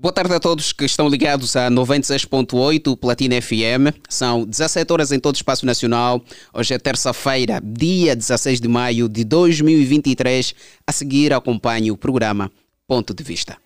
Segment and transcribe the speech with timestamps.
[0.00, 3.98] Boa tarde a todos que estão ligados a 96.8 Platina FM.
[4.08, 6.22] São 17 horas em todo o espaço nacional.
[6.54, 10.54] Hoje é terça-feira, dia 16 de maio de 2023.
[10.86, 12.48] A seguir, acompanhe o programa
[12.86, 13.56] Ponto de Vista.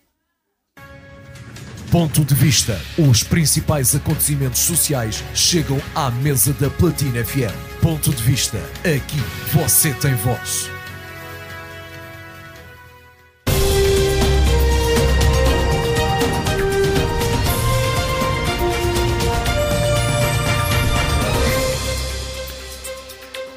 [1.90, 2.80] Ponto de Vista.
[2.96, 7.82] Os principais acontecimentos sociais chegam à mesa da Platina FM.
[7.82, 8.56] Ponto de Vista.
[8.80, 9.20] Aqui
[9.52, 10.71] você tem voz.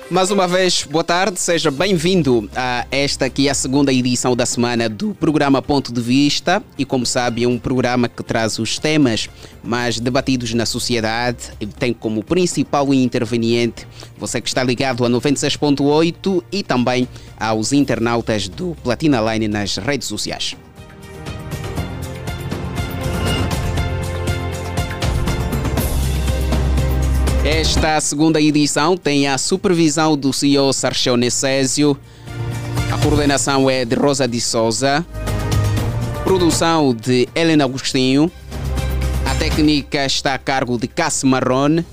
[0.09, 4.45] Mais uma vez, boa tarde, seja bem-vindo a esta que é a segunda edição da
[4.45, 8.77] semana do programa Ponto de Vista e como sabe é um programa que traz os
[8.77, 9.27] temas
[9.63, 16.43] mais debatidos na sociedade e tem como principal interveniente você que está ligado a 96.8
[16.51, 17.07] e também
[17.39, 20.55] aos internautas do Platina Line nas redes sociais.
[27.45, 31.95] Esta segunda edição tem a supervisão do CEO Sarchel Necésio.
[32.91, 35.05] A coordenação é de Rosa de Souza.
[36.23, 38.31] Produção de Helena Agostinho.
[39.27, 41.85] A técnica está a cargo de Cássio Marrone.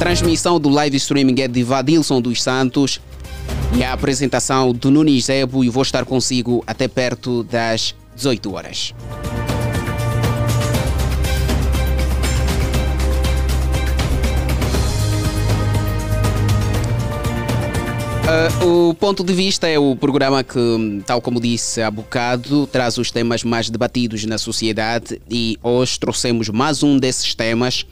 [0.00, 3.00] Transmissão do live streaming é de Vadilson dos Santos.
[3.76, 8.92] E a apresentação do Nunes Zebo e vou estar consigo até perto das 18 horas.
[18.22, 22.96] Uh, o Ponto de Vista é o programa que, tal como disse há bocado, traz
[22.96, 27.84] os temas mais debatidos na sociedade e hoje trouxemos mais um desses temas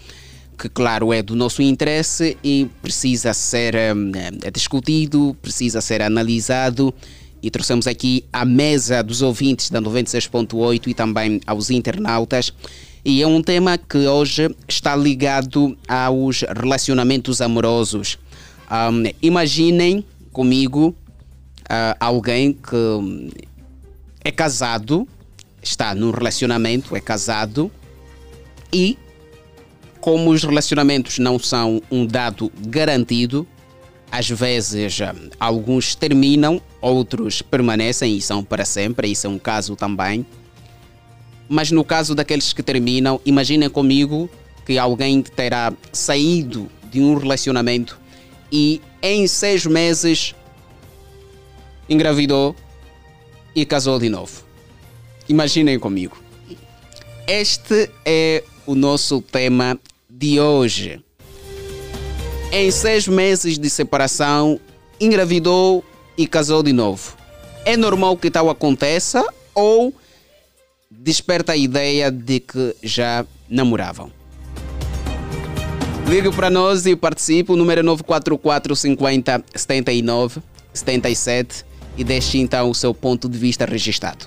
[0.56, 6.94] que, claro, é do nosso interesse e precisa ser um, é discutido, precisa ser analisado.
[7.42, 12.52] E trouxemos aqui à mesa dos ouvintes da 96.8 e também aos internautas.
[13.04, 18.16] E é um tema que hoje está ligado aos relacionamentos amorosos.
[18.70, 23.30] Um, imaginem comigo uh, alguém que
[24.24, 25.06] é casado,
[25.62, 27.70] está num relacionamento, é casado
[28.72, 28.98] e
[30.00, 33.46] como os relacionamentos não são um dado garantido,
[34.10, 34.98] às vezes
[35.38, 40.26] alguns terminam, outros permanecem e são para sempre, isso é um caso também.
[41.48, 44.30] Mas no caso daqueles que terminam, imaginem comigo
[44.64, 47.98] que alguém terá saído de um relacionamento
[48.50, 50.34] e em seis meses
[51.88, 52.54] engravidou
[53.54, 54.44] e casou de novo.
[55.28, 56.16] Imaginem comigo.
[57.26, 59.78] Este é o nosso tema
[60.08, 61.02] de hoje.
[62.52, 64.60] Em seis meses de separação,
[65.00, 65.84] engravidou
[66.18, 67.16] e casou de novo.
[67.64, 69.24] É normal que tal aconteça
[69.54, 69.94] ou
[70.90, 74.19] desperta a ideia de que já namoravam?
[76.10, 77.52] Ligue para nós e participe.
[77.52, 80.40] O número é 944 50 79
[80.72, 81.64] 77
[81.96, 84.26] e deixe então o seu ponto de vista registrado.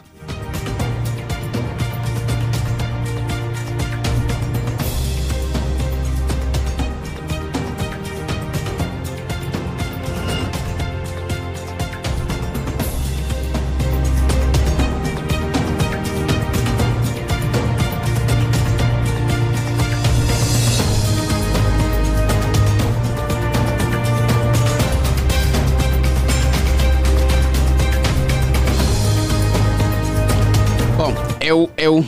[31.44, 32.06] Eu, eu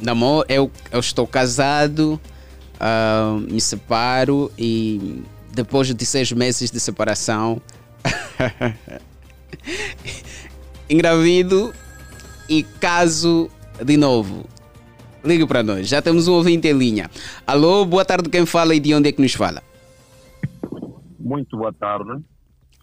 [0.00, 2.18] namoro, eu, eu estou casado,
[2.80, 5.22] uh, me separo e
[5.52, 7.60] depois de seis meses de separação,
[10.88, 11.74] engravido
[12.48, 13.50] e caso
[13.84, 14.46] de novo.
[15.22, 17.10] Ligue para nós, já temos um ouvinte em linha.
[17.46, 19.62] Alô, boa tarde, quem fala e de onde é que nos fala?
[21.18, 22.22] Muito boa tarde.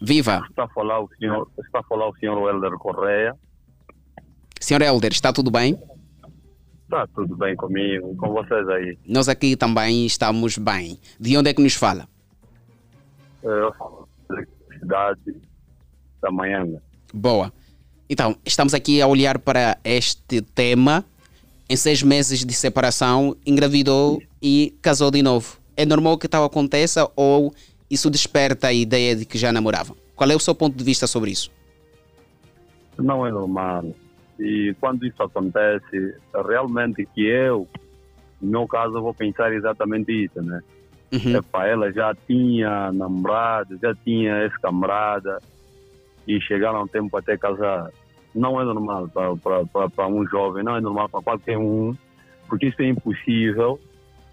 [0.00, 0.46] Viva!
[0.48, 3.34] Está a falar o senhor, está a falar o senhor Helder Correia.
[4.60, 5.76] Senhor Helder, está tudo bem?
[6.86, 8.96] Está tudo bem comigo, com vocês aí.
[9.08, 10.96] Nós aqui também estamos bem.
[11.18, 12.08] De onde é que nos fala?
[13.42, 14.44] Eu falo da
[14.78, 15.36] cidade
[16.22, 16.64] da manhã.
[17.12, 17.52] Boa.
[18.08, 21.04] Então, estamos aqui a olhar para este tema.
[21.68, 25.58] Em seis meses de separação, engravidou e casou de novo.
[25.76, 27.52] É normal que tal aconteça ou
[27.90, 29.96] isso desperta a ideia de que já namoravam?
[30.14, 31.50] Qual é o seu ponto de vista sobre isso?
[32.96, 33.92] Não é normal.
[34.38, 36.14] E quando isso acontece,
[36.46, 37.66] realmente que eu,
[38.40, 40.60] no meu caso, vou pensar exatamente isso, né?
[41.12, 41.36] Uhum.
[41.36, 45.38] Epa, ela já tinha namorado, já tinha ex-camarada
[46.26, 47.90] e chegaram um tempo até casar.
[48.34, 51.96] Não é normal para um jovem, não é normal para qualquer um
[52.48, 53.78] porque isso é impossível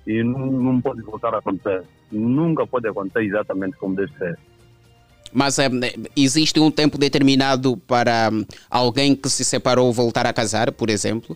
[0.06, 1.84] e não, não pode voltar a acontecer.
[2.12, 4.38] Nunca pode acontecer exatamente como deve ser.
[5.34, 5.70] Mas é,
[6.16, 11.36] existe um tempo determinado para hum, alguém que se separou voltar a casar, por exemplo?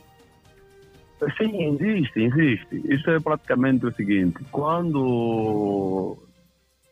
[1.38, 2.94] Sim, existe, existe.
[2.94, 6.16] Isso é praticamente o seguinte: quando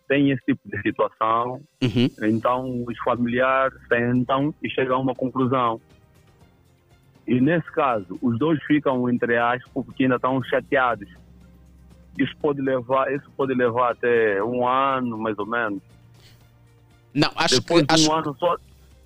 [0.07, 2.09] tem esse tipo de situação, uhum.
[2.23, 5.79] então os familiares sentam e chegam a uma conclusão.
[7.27, 11.09] E nesse caso, os dois ficam entre aspas porque ainda estão chateados.
[12.17, 15.81] Isso pode levar, isso pode levar até um ano, mais ou menos.
[17.15, 18.57] Não, acho Depois que acho, um ano só.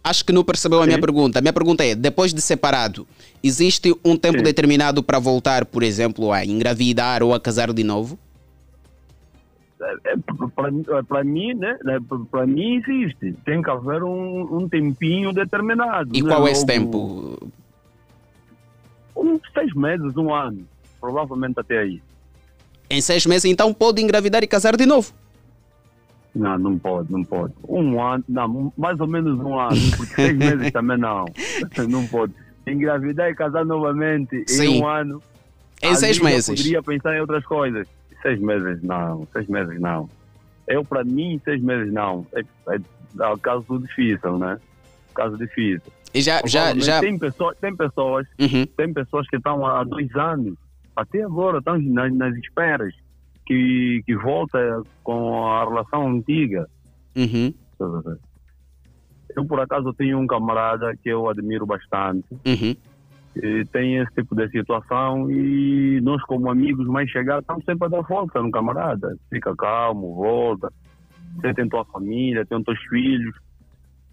[0.03, 1.01] acho que não percebeu a minha Sim.
[1.01, 1.37] pergunta.
[1.37, 3.07] A minha pergunta é: depois de separado,
[3.43, 4.43] existe um tempo Sim.
[4.43, 8.17] determinado para voltar, por exemplo, a engravidar ou a casar de novo?
[9.79, 10.15] É,
[11.07, 11.77] Para mim, né?
[12.31, 13.33] Para mim existe.
[13.45, 16.09] Tem que haver um, um tempinho determinado.
[16.11, 16.27] E né?
[16.27, 17.51] qual é esse Logo, tempo?
[19.15, 20.67] Uns seis meses, um ano.
[20.99, 22.01] Provavelmente até aí.
[22.89, 25.13] Em seis meses, então pode engravidar e casar de novo.
[26.35, 27.53] Não, não pode, não pode.
[27.67, 31.25] Um ano, não, mais ou menos um ano, porque seis meses também não.
[31.89, 32.33] Não pode.
[32.67, 34.63] Engravidar e casar novamente Sim.
[34.77, 35.21] em um ano.
[35.81, 36.47] Em seis eu meses.
[36.59, 37.87] poderia pensar em outras coisas.
[38.21, 40.07] Seis meses não, seis meses não.
[40.67, 42.27] Eu, para mim, seis meses não.
[42.33, 42.41] É,
[42.75, 42.79] é,
[43.21, 44.59] é um caso difícil, né?
[45.15, 45.91] Caso difícil.
[46.13, 46.99] E já, já, já.
[46.99, 48.65] Tem, pessoas, tem, pessoas, Uhum.
[48.77, 50.55] tem pessoas que estão há dois anos,
[50.95, 52.93] até agora, estão nas, nas esperas,
[53.49, 56.69] que, que volta com a relação antiga.
[57.17, 57.51] Uhum.
[59.35, 62.75] Eu, por acaso, tenho um camarada que eu admiro bastante, Uhum.
[63.35, 67.89] e tem esse tipo de situação e nós, como amigos mais chegados, estamos sempre a
[67.89, 69.17] dar volta no camarada.
[69.31, 70.71] Fica calmo, volta.
[71.35, 73.35] Você tem tua família, tem os teus filhos.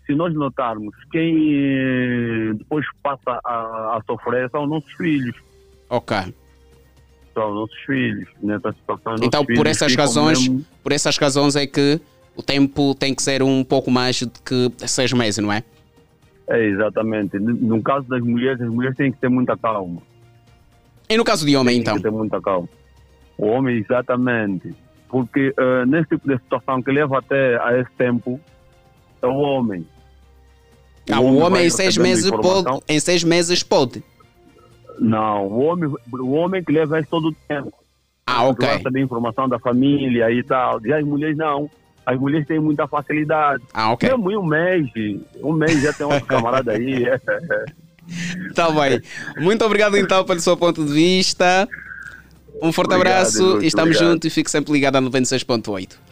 [0.06, 5.36] Se nós notarmos, quem eh, depois passa a, a sofrer são nossos filhos.
[5.90, 6.16] Ok.
[7.36, 8.26] São nossos filhos.
[8.42, 12.00] Nessa situação, nossos Então, por essas razões, mesmo- por essas razões é que
[12.34, 15.62] o tempo tem que ser um pouco mais do que seis meses, não é?
[16.48, 17.38] É, exatamente.
[17.38, 20.00] No caso das mulheres, as mulheres têm que ter muita calma.
[21.10, 21.94] E no caso de homem, então?
[21.94, 22.68] Tem que ter muita calma.
[23.36, 24.72] O homem, exatamente.
[25.08, 28.40] Porque eh, nesse tipo de situação que leva até a esse tempo,
[29.20, 29.86] é o homem.
[31.10, 32.80] Ah, o homem vai em seis meses pode.
[32.88, 34.02] Em seis meses pode.
[34.98, 37.72] Não, o homem, o homem que leva isso todo o tempo.
[38.26, 38.66] Ah, ok.
[38.66, 40.84] Gosta de informação da família e tal.
[40.84, 41.70] E as mulheres não.
[42.04, 43.62] As mulheres têm muita facilidade.
[43.72, 44.08] Ah, ok.
[44.08, 44.88] Mesmo em um mês,
[45.42, 47.04] um mês já tem outro camarada aí.
[48.54, 49.00] Tá bem.
[49.38, 51.68] Muito obrigado então pelo seu ponto de vista.
[52.62, 56.05] Um forte Obrigado, abraço estamos juntos e fique sempre ligado a 96.8.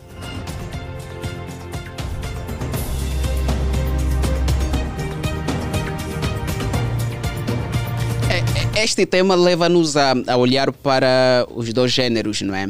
[8.85, 12.69] Este tema leva-nos a, a olhar para os dois géneros, não é?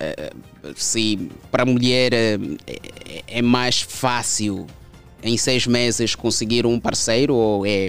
[0.00, 0.32] Eh,
[0.74, 4.66] Se para a mulher eh, é, é mais fácil
[5.22, 7.88] em seis meses conseguir um parceiro ou é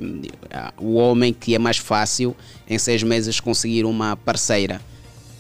[0.78, 2.36] o homem que é mais fácil
[2.70, 4.80] em seis meses conseguir uma parceira?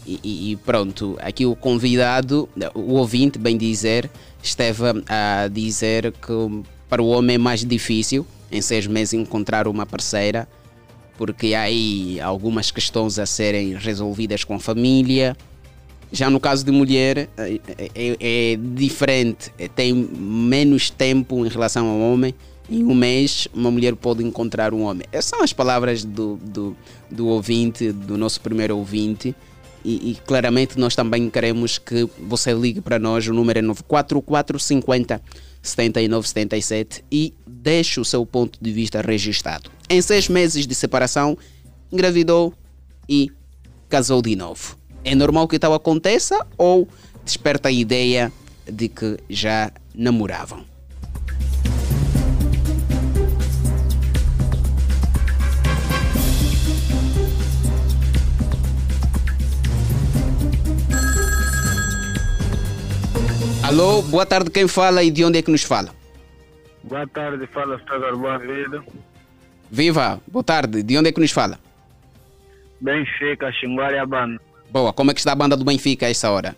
[0.07, 4.09] E- e pronto, aqui o convidado, o ouvinte, bem dizer,
[4.41, 9.85] esteve a dizer que para o homem é mais difícil em seis meses encontrar uma
[9.85, 10.47] parceira,
[11.17, 15.35] porque há aí algumas questões a serem resolvidas com a família.
[16.11, 17.59] Já no caso de mulher é,
[17.95, 22.33] é- diferente, tem menos tempo em relação ao homem.
[22.69, 25.05] Em um mês, uma mulher pode encontrar um homem.
[25.11, 26.75] Essas são as palavras do, do,
[27.11, 29.35] do ouvinte, do nosso primeiro ouvinte.
[29.83, 35.21] E, e claramente nós também queremos que você ligue para nós, o número é 94450
[35.61, 37.33] 7977 e
[37.65, 39.71] deixe o seu ponto de vista registrado.
[39.89, 41.35] Em seis meses de separação,
[41.91, 42.53] engravidou
[43.09, 43.31] e
[43.89, 44.77] casou de novo.
[45.03, 46.87] É normal que tal aconteça ou
[47.23, 48.31] desperta a ideia
[48.71, 50.63] de que já namoravam?
[63.63, 66.04] Alô, boa tarde, quem fala e de onde é que nos fala?
[66.85, 68.83] Boa tarde, fala César Boa Vida.
[69.71, 71.59] Viva, boa tarde, de onde é que nos fala?
[72.79, 74.39] Benfica, Xinguari a banda.
[74.69, 76.55] Boa, como é que está a banda do Benfica a essa hora?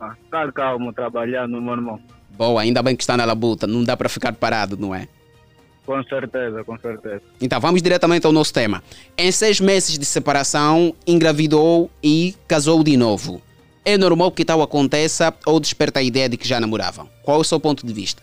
[0.00, 2.00] Ah, tá calmo, trabalhando, meu irmão.
[2.30, 5.06] Boa, ainda bem que está na labuta, não dá para ficar parado, não é?
[5.86, 7.22] Com certeza, com certeza.
[7.40, 8.82] Então, vamos diretamente ao nosso tema.
[9.16, 13.40] Em seis meses de separação, engravidou e casou de novo.
[13.84, 17.08] É normal que tal aconteça ou desperta a ideia de que já namoravam?
[17.22, 18.22] Qual é o seu ponto de vista?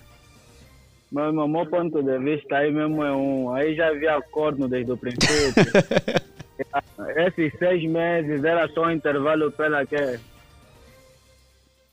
[1.12, 3.54] Meu irmão, meu ponto de vista aí mesmo é um.
[3.54, 5.64] Aí já havia corno desde o princípio.
[7.28, 10.20] esses seis meses era só um intervalo para que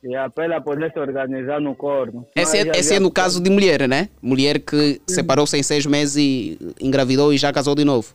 [0.02, 2.24] e a pela poder se organizar no corno.
[2.36, 4.08] Esse, é, esse é no caso de mulher, né?
[4.22, 8.14] Mulher que separou-se em seis meses e engravidou e já casou de novo.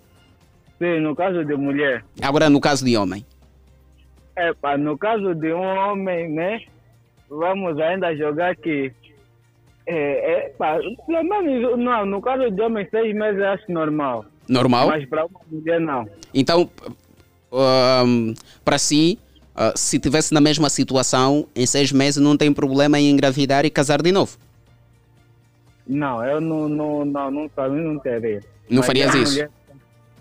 [0.80, 2.04] Sim, no caso de mulher.
[2.22, 3.26] Agora, no caso de homem.
[4.36, 6.62] É, pá, no caso de um homem, né?
[7.30, 8.92] Vamos ainda jogar aqui.
[9.86, 14.26] É, é, pá, pelo menos, não, no caso de homem, seis meses eu acho normal.
[14.48, 14.88] Normal?
[14.88, 16.08] Mas para uma mulher, não.
[16.34, 16.70] Então,
[17.52, 19.20] um, para si,
[19.56, 23.70] uh, se tivesse na mesma situação, em seis meses não tem problema em engravidar e
[23.70, 24.38] casar de novo?
[25.86, 28.42] Não, eu não, não, não, não, mim não teria.
[28.70, 29.32] Não Mas farias isso?
[29.34, 29.52] mulher-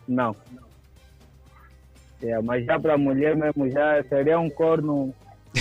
[0.08, 0.36] não.
[2.20, 5.12] É, mas já para a mulher mesmo, já seria um corno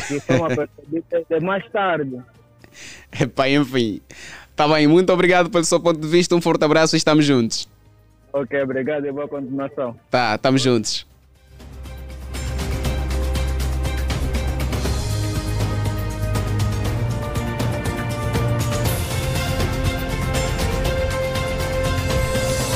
[0.07, 2.19] que percebida de mais tarde.
[3.19, 4.01] Epá, enfim.
[4.55, 6.35] Tá bem, muito obrigado pelo seu ponto de vista.
[6.35, 7.67] Um forte abraço e estamos juntos.
[8.33, 9.95] Ok, obrigado e boa continuação.
[10.09, 11.05] Tá, estamos juntos.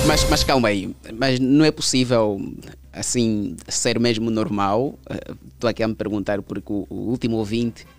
[0.07, 2.39] Mas, mas calma aí, mas não é possível
[2.93, 4.99] assim ser mesmo normal?
[5.53, 7.94] Estou aqui a me perguntar porque o, o último ouvinte eh,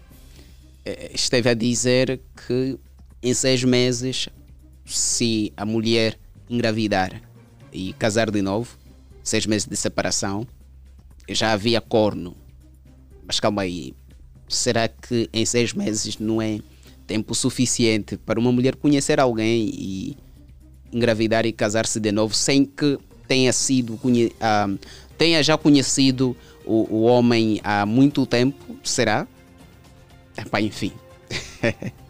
[1.12, 2.78] esteve a dizer que
[3.22, 4.28] em seis meses,
[4.84, 7.20] se a mulher engravidar
[7.72, 8.78] e casar de novo,
[9.22, 10.46] seis meses de separação,
[11.28, 12.36] já havia corno.
[13.26, 13.94] Mas calma aí,
[14.48, 16.60] será que em seis meses não é
[17.06, 20.16] tempo suficiente para uma mulher conhecer alguém e
[20.92, 23.98] engravidar e casar-se de novo sem que tenha sido
[24.40, 24.68] ah,
[25.18, 28.76] tenha já conhecido o, o homem há muito tempo?
[28.84, 29.26] Será?
[30.36, 30.92] Epá, enfim.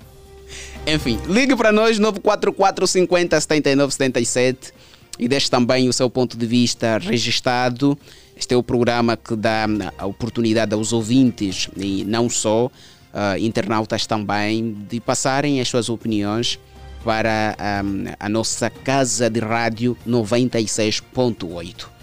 [0.87, 4.73] Enfim, ligue para nós 944 50 79 77
[5.18, 7.99] e deixe também o seu ponto de vista registado.
[8.37, 9.66] Este é o programa que dá
[9.99, 12.71] a oportunidade aos ouvintes e não só,
[13.12, 16.61] ah, internautas também, de passarem as suas opiniões
[17.02, 17.83] para ah,
[18.21, 21.95] a nossa casa de rádio 96.8.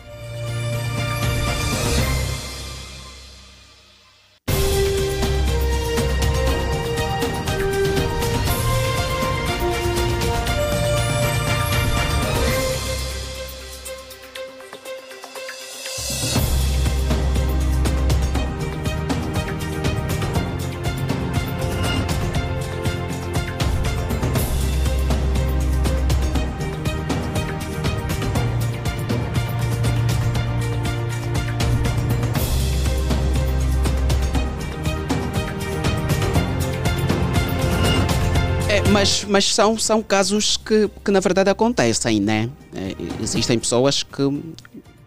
[38.93, 42.49] mas mas são, são casos que, que na verdade acontecem, né?
[42.75, 44.43] É, existem pessoas que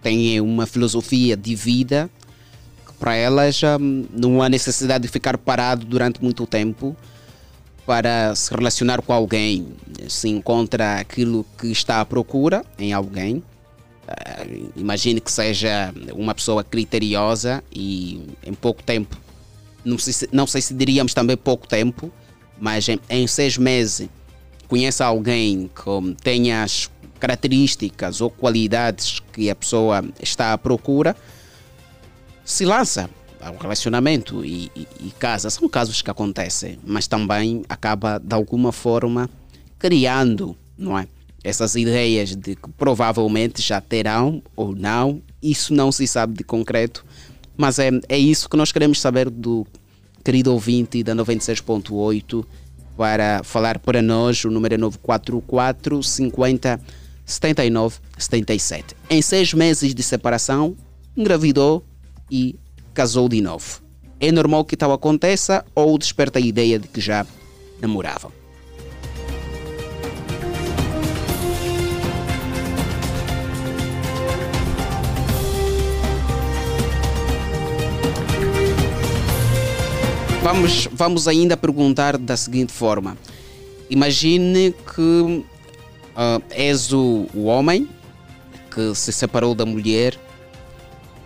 [0.02, 2.10] têm uma filosofia de vida
[2.84, 6.96] que para elas hum, não há necessidade de ficar parado durante muito tempo
[7.86, 9.68] para se relacionar com alguém.
[10.08, 13.42] Se encontra aquilo que está à procura em alguém.
[14.08, 14.44] Ah,
[14.76, 19.16] imagine que seja uma pessoa criteriosa e em pouco tempo
[19.84, 22.10] não sei, se, não sei se diríamos também pouco tempo,
[22.58, 24.08] mas em, em seis meses
[24.68, 31.16] conheça alguém que tenha as características ou qualidades que a pessoa está à procura,
[32.44, 33.08] se lança
[33.40, 35.50] ao relacionamento e, e, e casa.
[35.50, 39.30] São casos que acontecem, mas também acaba de alguma forma
[39.78, 41.06] criando, não é?
[41.42, 47.04] Essas ideias de que provavelmente já terão ou não, isso não se sabe de concreto,
[47.56, 49.64] mas é, é isso que nós queremos saber do
[50.26, 52.44] querido ouvinte da 96.8
[52.96, 54.44] para falar para nós.
[54.44, 56.80] O número é 944 50
[57.24, 58.96] 79 77.
[59.08, 60.76] Em seis meses de separação,
[61.16, 61.84] engravidou
[62.28, 62.56] e
[62.92, 63.80] casou de novo.
[64.18, 67.24] É normal que tal aconteça ou desperta a ideia de que já
[67.80, 68.32] namoravam?
[80.46, 83.18] Vamos, vamos ainda perguntar da seguinte forma:
[83.90, 85.44] imagine que
[86.14, 87.88] ah, és o, o homem
[88.72, 90.16] que se separou da mulher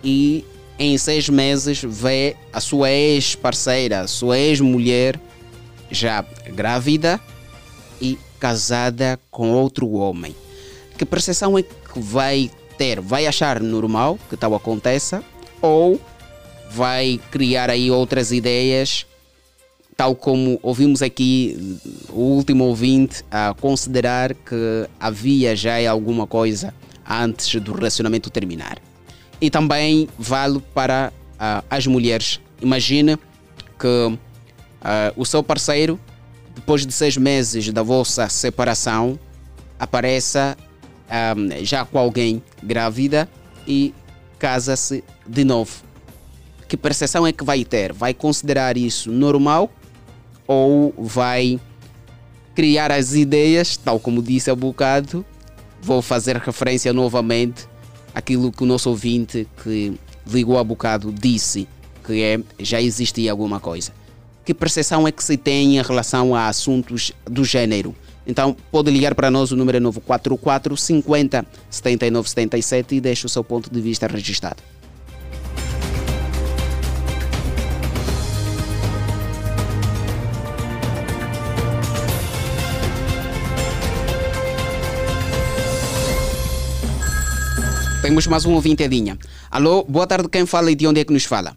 [0.03, 0.43] e
[0.79, 5.19] em seis meses vê a sua ex-parceira, a sua ex-mulher
[5.91, 6.25] já
[6.55, 7.21] grávida
[8.01, 10.35] e casada com outro homem.
[10.97, 12.99] Que percepção é que vai ter?
[12.99, 15.23] Vai achar normal que tal aconteça
[15.61, 16.01] ou
[16.71, 19.05] vai criar aí outras ideias,
[20.01, 21.77] tal como ouvimos aqui
[22.09, 26.73] o último ouvinte a considerar que havia já alguma coisa
[27.07, 28.79] antes do relacionamento terminar.
[29.39, 32.39] E também vale para uh, as mulheres.
[32.59, 33.15] Imagine
[33.77, 34.17] que uh,
[35.15, 35.99] o seu parceiro,
[36.55, 39.19] depois de seis meses da vossa separação,
[39.77, 40.57] apareça
[41.37, 43.29] um, já com alguém grávida
[43.67, 43.93] e
[44.39, 45.83] casa-se de novo.
[46.67, 47.93] Que percepção é que vai ter?
[47.93, 49.69] Vai considerar isso normal
[50.51, 51.59] ou vai
[52.53, 55.25] criar as ideias, tal como disse há bocado?
[55.81, 57.65] Vou fazer referência novamente
[58.13, 59.93] àquilo que o nosso ouvinte que
[60.27, 61.67] ligou há bocado disse,
[62.05, 63.93] que é já existia alguma coisa.
[64.43, 67.95] Que percepção é que se tem em relação a assuntos do gênero?
[68.27, 73.25] Então pode ligar para nós o número é novo 44 50 79 77 e deixe
[73.25, 74.61] o seu ponto de vista registrado.
[88.01, 89.15] Temos mais um ouvinte, Edinha.
[89.49, 91.55] Alô, boa tarde, quem fala e de onde é que nos fala?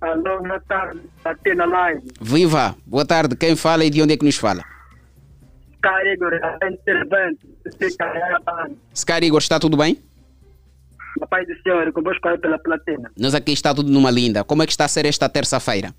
[0.00, 2.02] Alô, boa tarde, aqui na live.
[2.20, 4.62] Viva, boa tarde, quem fala e de onde é que nos fala?
[5.76, 6.32] Scar Igor,
[6.70, 7.46] intervento,
[8.94, 9.98] Scar Igor, está tudo bem?
[11.20, 13.10] A paz do Senhor, convosco aí pela platina.
[13.18, 14.44] Nós aqui está tudo numa linda.
[14.44, 15.92] Como é que está a ser esta terça-feira?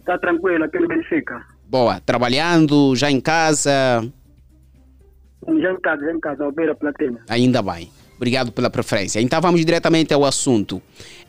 [0.00, 1.44] Está tranquilo, aqui no Benfica.
[1.68, 4.02] Boa, trabalhando, já em casa?
[5.46, 7.20] Já em casa, já em casa, ouvir a platina.
[7.28, 7.90] Ainda bem.
[8.16, 9.20] Obrigado pela preferência.
[9.20, 10.80] Então vamos diretamente ao assunto.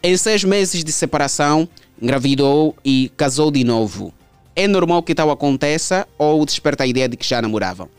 [0.02, 1.68] Em seis meses de separação,
[2.00, 4.14] engravidou e casou de novo.
[4.56, 7.90] É normal que tal aconteça ou desperta a ideia de que já namoravam?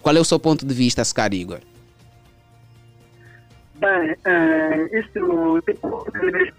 [0.00, 1.60] Qual é o seu ponto de vista, Scar Igor?
[3.74, 6.50] Bem, é, isso tipo de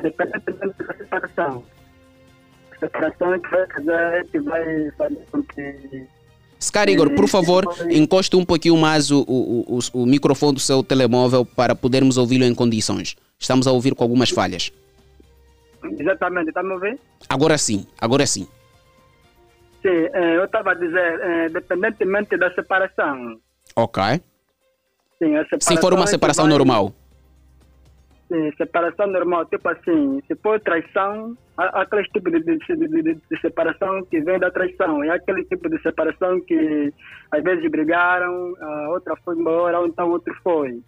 [0.00, 1.64] depende da separação.
[2.80, 6.06] Separação é que vai casar, que vai fazer com que
[6.60, 10.82] Scar Igor, por favor, encoste um pouquinho mais o, o, o, o microfone do seu
[10.82, 13.16] telemóvel para podermos ouvi-lo em condições.
[13.38, 14.70] Estamos a ouvir com algumas falhas.
[15.98, 16.98] Exatamente, está me ouvindo?
[17.28, 18.46] Agora sim, agora sim.
[19.80, 23.38] Sim, eh, eu estava a dizer, eh, independentemente da separação.
[23.74, 24.02] Ok.
[25.18, 26.92] Sim, separação Se for uma é separação vai- normal.
[28.30, 33.02] Sim, separação normal, tipo assim, se for traição, há há aquele tipo de, de, de,
[33.02, 35.02] de- separação que vem da traição.
[35.02, 36.92] É aquele tipo de separação que
[37.32, 40.80] às vezes brigaram, a outra foi embora, ou então outro foi.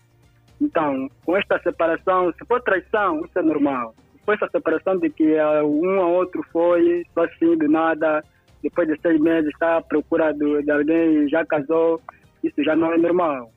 [0.60, 3.92] Então, com esta separação, se for traição, isso é normal.
[4.24, 8.22] For essa separação de que ah, um ou outro foi, só assim, do nada,
[8.62, 12.00] depois de seis meses está à procura de alguém e já casou,
[12.44, 13.50] isso já não é normal.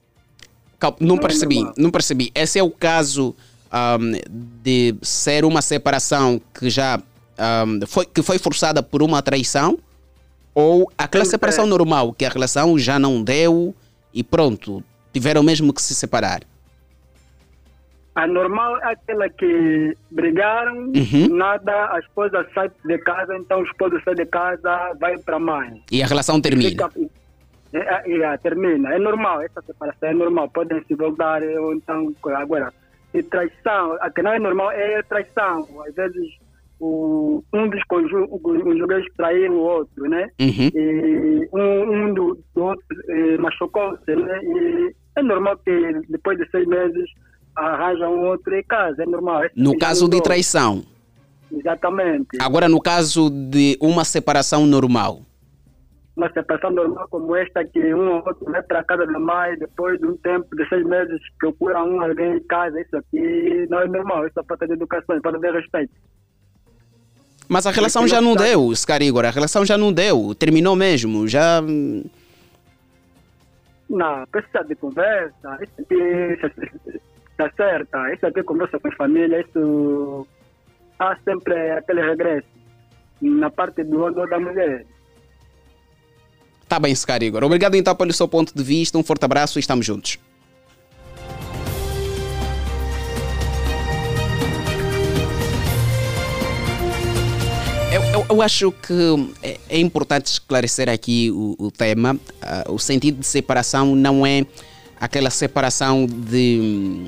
[0.80, 1.74] Cal- Não é percebi, normal.
[1.78, 2.32] não percebi.
[2.34, 3.36] Esse é o caso
[3.72, 7.00] ahm, de ser uma separação que já
[7.38, 9.78] ahm, foi, que foi forçada por uma traição
[10.54, 11.68] ou aquela separação é.
[11.68, 13.76] normal, que a relação já não deu
[14.14, 16.42] e pronto, tiveram mesmo que se separar.
[18.16, 21.36] A normal é aquela que brigaram, Uhum.
[21.36, 25.40] nada, a esposa sai de casa, então o esposo sai de casa, vai para a
[25.40, 25.84] mãe.
[25.92, 26.70] E a relação termina.
[26.90, 26.92] Fica-
[27.74, 28.94] É, é, é, termina.
[28.96, 30.48] É normal, essa separação é normal.
[30.50, 32.72] Podem se voltar, ou então, agora,
[33.16, 35.68] e traição, a que não é normal é traição.
[35.88, 36.28] Às vezes,
[36.80, 40.30] o, um dos cônjuges traiu o outro, né?
[40.40, 40.70] Uhum.
[40.74, 44.40] E um, um do, do outro eh, machucou-se, né?
[44.44, 47.10] E é normal que depois de seis meses
[47.56, 49.44] arranja um outro em casa, é normal.
[49.56, 50.84] No caso de traição.
[51.52, 52.38] Exatamente.
[52.42, 55.22] Agora, no caso de uma separação normal.
[56.16, 59.58] Uma separação normal como esta, que um ou outro vai para a casa da mãe,
[59.58, 63.80] depois de um tempo, de seis meses, procura um alguém em casa, isso aqui não
[63.82, 65.94] é normal, isso é falta de educação, falta de respeito.
[67.48, 69.26] Mas a relação já não deu, Scar Igor.
[69.26, 70.34] A relação já não deu.
[70.34, 71.28] Terminou mesmo.
[71.28, 71.62] Já.
[73.90, 76.40] Não, precisa de conversa, isso aqui
[77.32, 80.28] está certo, isso aqui conversa com a família, isso
[80.98, 82.48] há sempre aquele regresso
[83.22, 84.86] na parte do ou da mulher.
[86.76, 87.42] Tá bem, Scar Igor.
[87.42, 88.98] Obrigado então pelo seu ponto de vista.
[88.98, 90.20] Um forte abraço e estamos juntos.
[98.30, 98.94] Eu, acho que
[99.42, 102.20] é, é importante esclarecer aqui o, o tema.
[102.42, 104.46] Ah, o sentido de separação não é
[105.00, 107.08] aquela separação de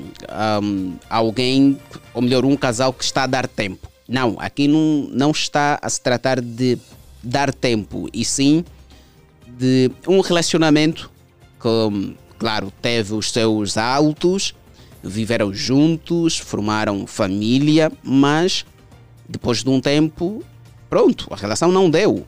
[0.62, 1.78] hum, alguém,
[2.14, 3.86] ou melhor, um casal que está a dar tempo.
[4.08, 6.78] Não, aqui não, não está a se tratar de
[7.22, 8.64] dar tempo, e sim
[9.56, 11.10] de um relacionamento
[11.60, 14.54] que, claro, teve os seus altos,
[15.02, 18.64] viveram juntos, formaram família, mas
[19.28, 20.42] depois de um tempo,
[20.88, 22.26] pronto, a relação não deu.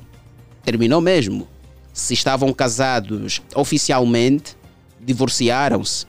[0.62, 1.48] Terminou mesmo.
[1.92, 4.56] Se estavam casados oficialmente,
[5.00, 6.06] divorciaram-se.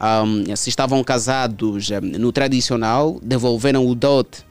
[0.00, 4.44] um, se estavam casados no tradicional, devolveram o dote.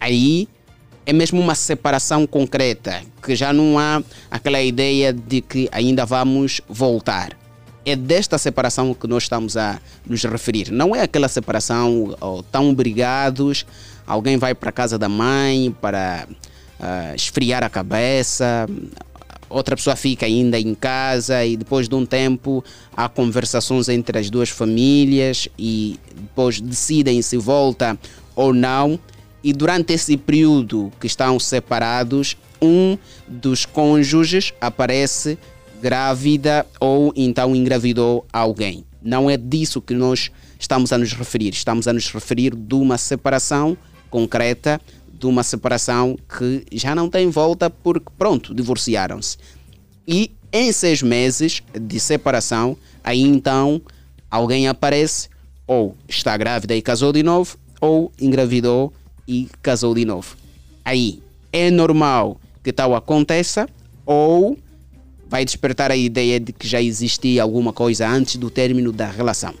[0.00, 0.48] Aí
[1.06, 6.60] é mesmo uma separação concreta, que já não há aquela ideia de que ainda vamos
[6.68, 7.36] voltar.
[7.84, 10.70] É desta separação que nós estamos a nos referir.
[10.70, 13.66] Não é aquela separação oh, tão brigados,
[14.06, 16.26] alguém vai para a casa da mãe para
[16.80, 18.66] uh, esfriar a cabeça,
[19.50, 22.64] outra pessoa fica ainda em casa e depois de um tempo
[22.96, 27.98] há conversações entre as duas famílias e depois decidem se volta
[28.34, 28.98] ou não
[29.44, 32.96] e durante esse período que estão separados, um
[33.28, 35.38] dos cônjuges aparece
[35.82, 38.86] grávida ou então engravidou alguém.
[39.02, 41.52] Não é disso que nós estamos a nos referir.
[41.52, 43.76] Estamos a nos referir de uma separação
[44.08, 44.80] concreta,
[45.12, 49.36] de uma separação que já não tem volta porque, pronto, divorciaram-se.
[50.08, 53.82] E em seis meses de separação, aí então
[54.30, 55.28] alguém aparece
[55.66, 58.90] ou está grávida e casou de novo, ou engravidou
[59.26, 60.36] e casou de novo.
[60.84, 63.68] Aí é normal que tal aconteça
[64.04, 64.58] ou
[65.28, 69.54] vai despertar a ideia de que já existia alguma coisa antes do término da relação.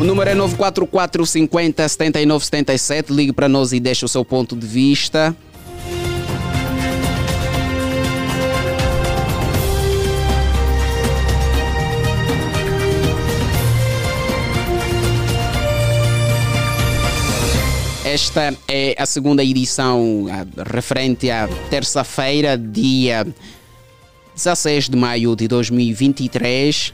[0.00, 3.12] O número é 944 50 79 77.
[3.12, 5.36] Ligue para nós e deixe o seu ponto de vista.
[18.10, 20.26] Esta é a segunda edição
[20.68, 23.24] referente à terça-feira, dia
[24.34, 26.92] 16 de maio de 2023.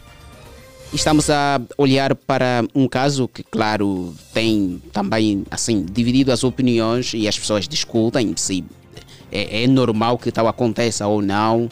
[0.92, 7.26] Estamos a olhar para um caso que, claro, tem também assim dividido as opiniões e
[7.26, 8.62] as pessoas discutem se
[9.33, 11.66] é, é normal que tal aconteça ou não,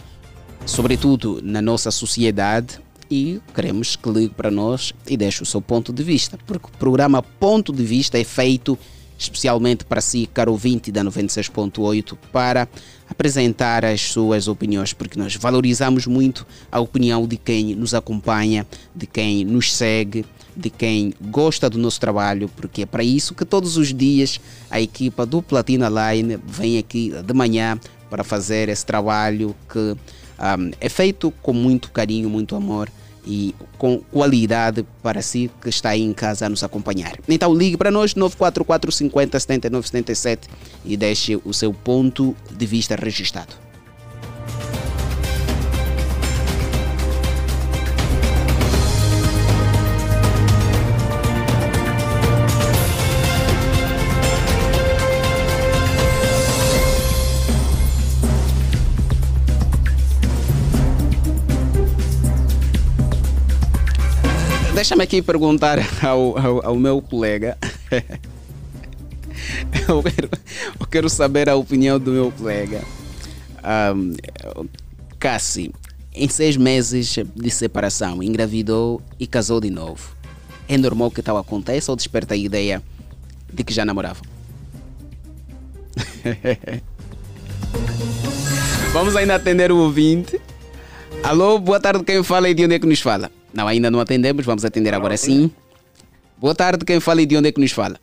[0.65, 2.83] sobretudo na nossa sociedade.
[3.11, 6.79] E queremos que ligue para nós e deixe o seu ponto de vista, porque o
[6.79, 8.79] programa Ponto de Vista é feito
[9.25, 12.69] especialmente para si, caro ouvinte da 96.8, para
[13.09, 19.07] apresentar as suas opiniões, porque nós valorizamos muito a opinião de quem nos acompanha, de
[19.07, 20.25] quem nos segue,
[20.57, 24.81] de quem gosta do nosso trabalho, porque é para isso que todos os dias a
[24.81, 30.89] equipa do Platina Line vem aqui de manhã para fazer esse trabalho que um, é
[30.89, 32.91] feito com muito carinho, muito amor
[33.27, 37.19] e com qualidade para si que está aí em casa a nos acompanhar.
[37.29, 40.49] Então ligue para nós 944 50 79 77
[40.85, 43.64] e deixe o seu ponto de vista registrado.
[64.75, 67.57] Deixa-me aqui perguntar ao, ao, ao meu colega.
[69.89, 70.29] eu, quero,
[70.81, 72.83] eu quero saber a opinião do meu colega.
[73.95, 74.17] Um,
[75.17, 75.73] Cassi,
[76.13, 80.13] em seis meses de separação, engravidou e casou de novo.
[80.69, 82.83] É normal que tal aconteça ou desperta a ideia
[83.53, 84.25] de que já namoravam?
[88.93, 90.41] Vamos ainda atender o ouvinte.
[91.23, 93.31] Alô, boa tarde, quem fala e de onde é que nos fala?
[93.55, 95.55] Não, ainda não atendemos, vamos atender agora sim.
[96.37, 97.97] Boa tarde, quem fala e de onde é que nos fala?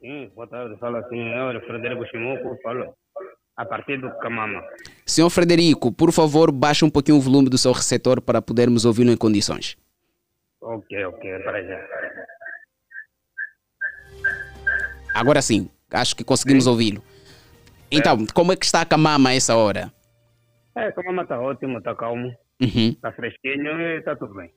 [0.00, 2.94] Sim, boa tarde, fala assim, eu, Frederico Chimuco, falo
[3.56, 4.62] a partir do Camama.
[5.06, 9.10] Senhor Frederico, por favor, baixe um pouquinho o volume do seu receptor para podermos ouvi-lo
[9.10, 9.76] em condições.
[10.60, 11.80] Ok, ok, para já.
[15.14, 17.02] Agora sim, acho que conseguimos ouvi-lo.
[17.90, 18.32] Então, é.
[18.32, 19.92] como é que está a Camama a essa hora?
[20.76, 22.34] É, a Camama está ótimo, está calmo.
[22.60, 22.90] Uhum.
[22.90, 24.50] Está fresquinho e está tudo bem.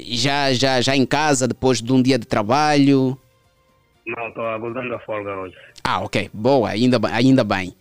[0.00, 3.18] Já, já, já em casa, depois de um dia de trabalho?
[4.06, 5.56] Não, estou aguardando a folga hoje.
[5.84, 6.30] Ah, ok.
[6.32, 7.74] Boa, ainda, ainda bem.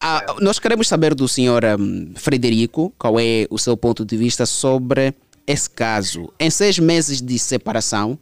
[0.00, 0.42] Ah, é.
[0.42, 5.12] Nós queremos saber do senhor um, Frederico qual é o seu ponto de vista sobre
[5.46, 6.32] esse caso.
[6.38, 8.18] Em seis meses de separação,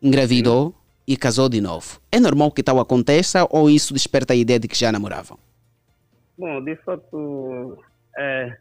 [0.00, 0.74] engravidou Sim.
[1.08, 2.00] e casou de novo.
[2.10, 5.38] É normal que tal aconteça ou isso desperta a ideia de que já namoravam?
[6.38, 7.78] Bom, de fato,
[8.16, 8.56] é,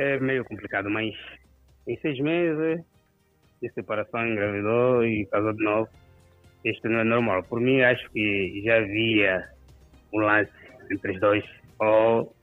[0.00, 1.14] é meio complicado, mas
[1.86, 2.82] em seis meses
[3.60, 5.88] de separação engravidou e casou de novo.
[6.64, 7.42] Isto não é normal.
[7.44, 9.46] Por mim, acho que já havia
[10.12, 10.50] um lance
[10.90, 11.44] entre os dois.
[11.78, 12.34] Ou,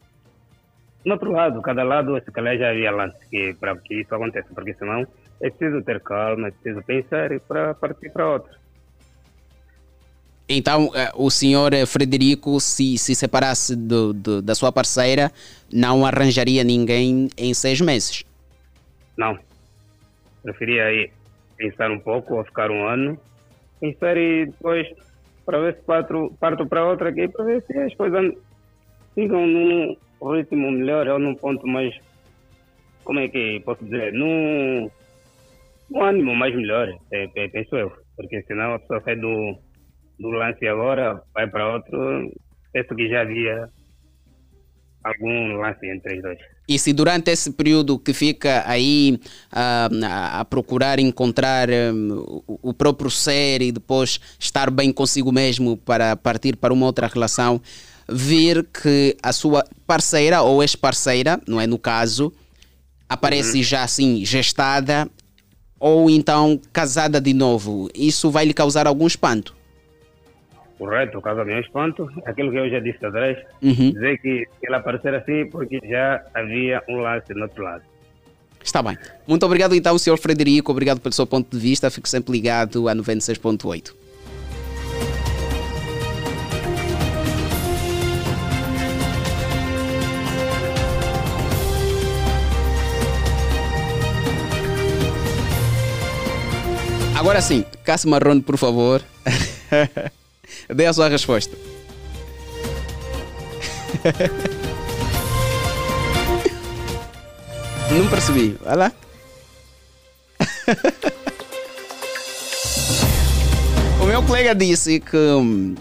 [1.04, 4.54] no outro lado, cada lado, se calhar já havia lance que, para que isso aconteça,
[4.54, 5.08] porque senão
[5.41, 8.56] é preciso ter calma, é preciso pensar para partir para outro.
[10.49, 15.29] Então, eh, o senhor eh, Frederico, se se separasse do, do, da sua parceira,
[15.71, 18.23] não arranjaria ninguém em seis meses?
[19.17, 19.38] Não.
[20.43, 21.12] Preferia ir
[21.57, 23.19] pensar um pouco ou ficar um ano.
[23.81, 24.88] Pensar e depois
[25.45, 28.33] para ver se parto, parto para outra aqui, para ver se as coisas
[29.15, 29.95] ficam num
[30.33, 31.93] ritmo melhor ou num ponto mais.
[33.03, 34.13] Como é que posso dizer?
[34.13, 34.89] Num,
[35.89, 37.91] num ânimo mais melhor, é, penso eu.
[38.15, 39.57] Porque senão a pessoa sai do,
[40.19, 42.32] do lance agora, vai para outro.
[42.73, 43.69] Penso que já havia
[45.03, 46.39] algum lance entre os dois.
[46.67, 49.19] E se durante esse período que fica aí
[49.51, 49.89] a,
[50.39, 56.58] a procurar encontrar um, o próprio ser e depois estar bem consigo mesmo para partir
[56.58, 57.62] para uma outra relação,
[58.10, 62.34] ver que a sua parceira ou ex-parceira, não é no caso,
[63.08, 63.63] aparece uhum.
[63.63, 65.10] já assim gestada
[65.80, 69.57] ou então casada de novo, isso vai lhe causar algum espanto?
[70.77, 73.91] Correto, caso meu espanto, aquilo que eu já disse atrás, uhum.
[73.91, 77.83] dizer que ela aparecer assim porque já havia um lance no outro lado.
[78.63, 78.97] Está bem.
[79.25, 80.17] Muito obrigado então, Sr.
[80.17, 83.93] Frederico, obrigado pelo seu ponto de vista, fico sempre ligado a 96.8.
[97.17, 99.01] Agora sim, Cássio Marrone, por favor.
[100.69, 101.55] Dê a sua resposta.
[107.91, 108.57] Não percebi.
[108.65, 108.91] Olha lá.
[114.01, 115.75] o meu colega disse que hum,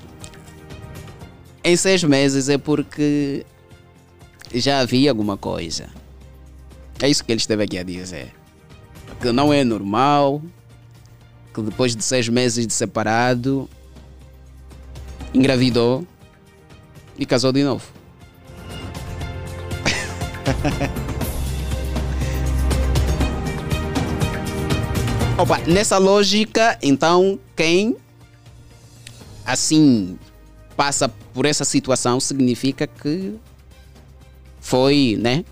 [1.65, 3.45] em seis meses é porque
[4.55, 5.89] já havia alguma coisa.
[7.01, 8.33] É isso que ele esteve aqui a dizer.
[9.21, 10.41] Que não é normal,
[11.53, 13.69] que depois de seis meses de separado
[15.37, 16.07] engravidou
[17.19, 17.85] e casou de novo.
[25.39, 27.95] Opa, nessa lógica, então, quem
[29.45, 30.19] assim
[30.75, 33.35] passa por essa situação significa que
[34.59, 35.45] foi, né?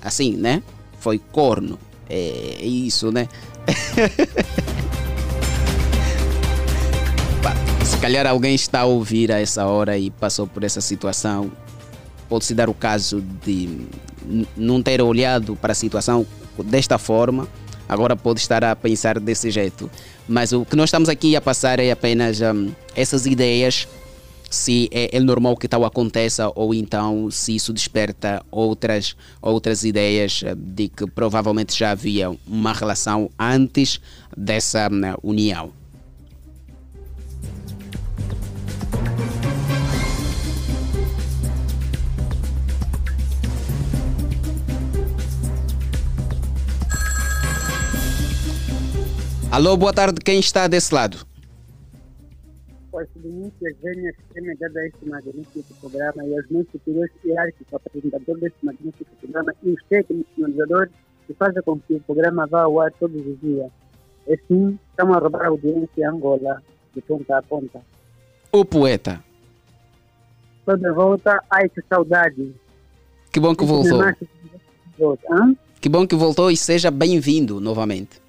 [0.00, 0.62] Assim, né?
[0.98, 1.78] Foi corno.
[2.08, 3.28] É isso, né?
[8.00, 11.50] calhar alguém está a ouvir a essa hora e passou por essa situação.
[12.28, 13.86] Pode-se dar o caso de
[14.56, 16.26] não ter olhado para a situação
[16.64, 17.48] desta forma,
[17.88, 19.90] agora pode estar a pensar desse jeito.
[20.28, 23.88] Mas o que nós estamos aqui a passar é apenas um, essas ideias,
[24.50, 30.42] se é, é, normal que tal aconteça ou então se isso desperta outras, outras ideias
[30.56, 34.00] de que provavelmente já havia uma relação antes
[34.36, 35.72] dessa um, união.
[49.58, 51.26] Alô, boa tarde, quem está desse lado?
[52.92, 58.64] Pois denúncias venhas remediadas a este magnífico programa e aos meus superiores hierárquicos, apresentador deste
[58.64, 60.92] magnífico programa e os técnicos finalizadores
[61.26, 63.68] que fazem com que o programa vá ao ar todos os dias.
[64.32, 66.62] Assim, estamos a roubar a audiência Angola,
[66.94, 67.80] de ponta a ponta.
[68.52, 69.24] O poeta.
[70.60, 72.54] Estou de volta, ai que saudade.
[73.32, 74.04] Que bom que voltou.
[75.80, 78.27] Que bom que voltou e seja bem-vindo novamente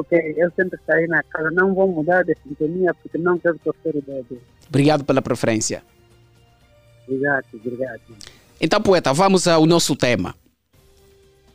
[0.00, 3.96] ok, eu sempre estarei na casa, não vou mudar de sintonia porque não quero torcer
[3.96, 4.40] o dedo.
[4.68, 5.82] Obrigado pela preferência.
[7.06, 8.00] Obrigado, obrigado.
[8.60, 10.34] Então, poeta, vamos ao nosso tema.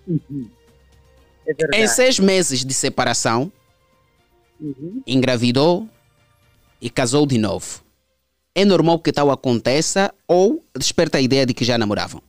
[0.07, 0.49] Uhum.
[1.45, 3.51] É em seis meses de separação,
[4.59, 5.01] uhum.
[5.05, 5.87] engravidou
[6.79, 7.83] e casou de novo.
[8.53, 12.21] É normal que tal aconteça ou desperta a ideia de que já namoravam?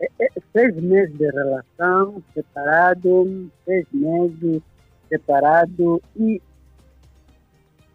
[0.00, 4.62] É, é, seis meses de relação, separado, seis meses
[5.08, 6.40] separado e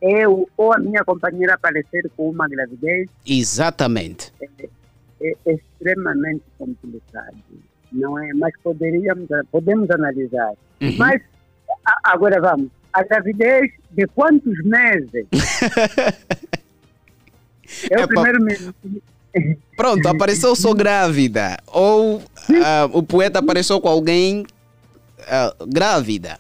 [0.02, 3.10] eu ou a minha companheira aparecer com uma gravidez.
[3.26, 4.32] Exatamente.
[4.42, 4.48] É,
[5.22, 7.36] é, é extremamente complicado,
[7.92, 8.34] não é?
[8.34, 10.54] Mas poderíamos, podemos analisar.
[10.82, 10.96] Uhum.
[10.98, 11.22] Mas
[11.86, 12.70] a, agora vamos.
[12.92, 15.28] A gravidez de quantos meses?
[17.92, 18.74] é o primeiro mês.
[19.76, 21.58] Pronto, apareceu sou grávida.
[21.68, 22.22] Ou uh,
[22.94, 26.38] o poeta apareceu com alguém uh, grávida.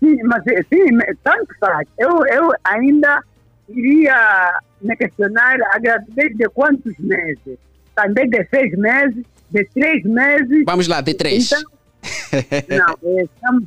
[0.00, 1.86] Sim, mas sim, tanto faz.
[1.96, 3.22] Eu, eu ainda
[3.68, 7.58] iria me questionar a gravidez de quantos meses?
[7.94, 10.64] Também de seis meses, de três meses.
[10.66, 11.52] Vamos lá, de três.
[11.52, 11.62] Então,
[13.02, 13.64] não, é, estamos,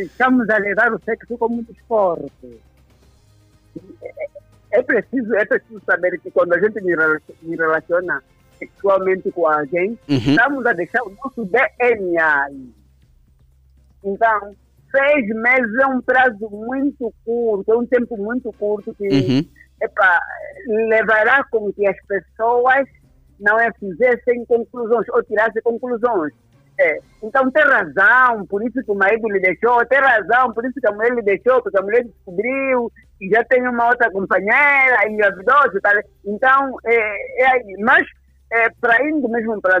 [0.00, 2.58] estamos a levar o sexo como um esporte.
[4.70, 8.22] É, preciso, é preciso saber que quando a gente me relaciona
[8.58, 10.16] sexualmente com alguém, uhum.
[10.16, 12.50] estamos a deixar o nosso DNA.
[14.04, 14.54] Então,
[14.90, 19.44] seis meses é um prazo muito curto, é um tempo muito curto que uhum.
[19.80, 20.20] epa,
[20.66, 22.86] levará com que as pessoas
[23.38, 26.32] não é, fizessem conclusões ou tirassem conclusões.
[26.80, 27.00] É.
[27.22, 30.86] Então tem razão, por isso que o marido lhe deixou, tem razão, por isso que
[30.86, 35.80] a mulher lhe deixou, porque a mulher descobriu e já tem uma outra companheira, engravidou,
[35.82, 36.00] tá?
[36.24, 38.06] então, é, é, mas
[38.50, 39.78] é, para indo mesmo para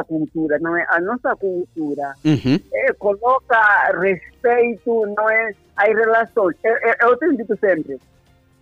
[0.00, 0.84] a cultura, não é?
[0.90, 2.60] A nossa cultura uhum.
[2.72, 3.58] é, coloca
[3.98, 5.52] respeito, não é?
[5.76, 6.56] Às relações.
[6.62, 7.98] Eu, é, é, eu tenho dito sempre,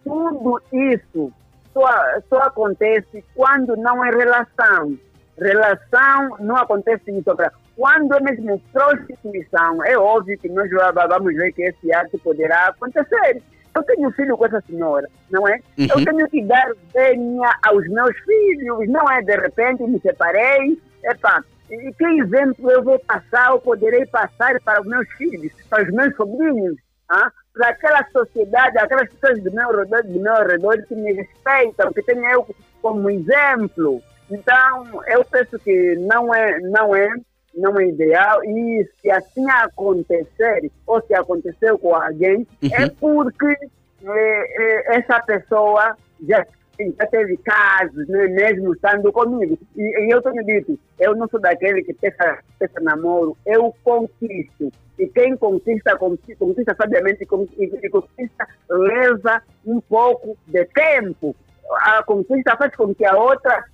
[0.04, 1.32] tudo isso
[1.72, 1.88] só,
[2.28, 4.96] só acontece quando não é relação.
[5.38, 7.36] Relação não acontece isso.
[7.76, 13.42] Quando é mesmo prostituição, é óbvio que nós vamos ver que esse ato poderá acontecer.
[13.74, 15.60] Eu tenho filho com essa senhora, não é?
[15.78, 15.86] Uhum.
[15.88, 20.80] Eu tenho que dar venha aos meus filhos, não é de repente me separei.
[21.04, 25.84] Epa, e que exemplo eu vou passar, eu poderei passar para os meus filhos, para
[25.84, 26.76] os meus sobrinhos,
[27.08, 27.30] ah?
[27.54, 32.02] para aquela sociedade, aquelas pessoas do meu redor, do meu redor que me respeitam, que
[32.02, 32.46] têm eu
[32.82, 34.02] como exemplo.
[34.30, 37.08] Então, eu penso que não é, não é
[37.54, 42.70] não é ideal e se assim acontecer ou se aconteceu com alguém uhum.
[42.72, 43.56] é porque
[44.04, 46.46] é, é, essa pessoa já,
[46.78, 49.58] já teve casos, né, mesmo estando comigo.
[49.76, 54.72] E, e, eu tenho dito, eu não sou daquele que peça, peça namoro, eu conquisto.
[54.98, 57.26] E quem conquista, conquista, conquista sabiamente
[57.58, 61.34] e, e conquista leva um pouco de tempo.
[61.72, 63.64] A conquista faz com que a outra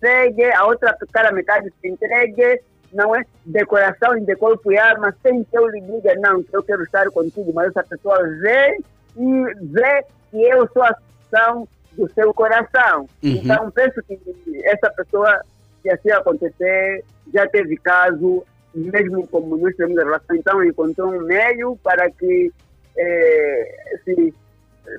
[0.00, 2.60] segue, a outra cara metade se entregue
[2.92, 6.62] não é decoração de corpo e alma, sem que eu lhe diga, não, que eu
[6.62, 8.78] quero estar contigo, mas essa pessoa vê
[9.16, 10.96] e vê que eu sou a
[11.32, 13.08] ação do seu coração.
[13.22, 13.30] Uhum.
[13.30, 14.18] Então, penso que
[14.64, 15.40] essa pessoa,
[15.82, 18.44] se assim acontecer, já teve caso,
[18.74, 22.52] mesmo como nós temos relação, então encontrou um meio para que
[22.96, 24.34] eh, se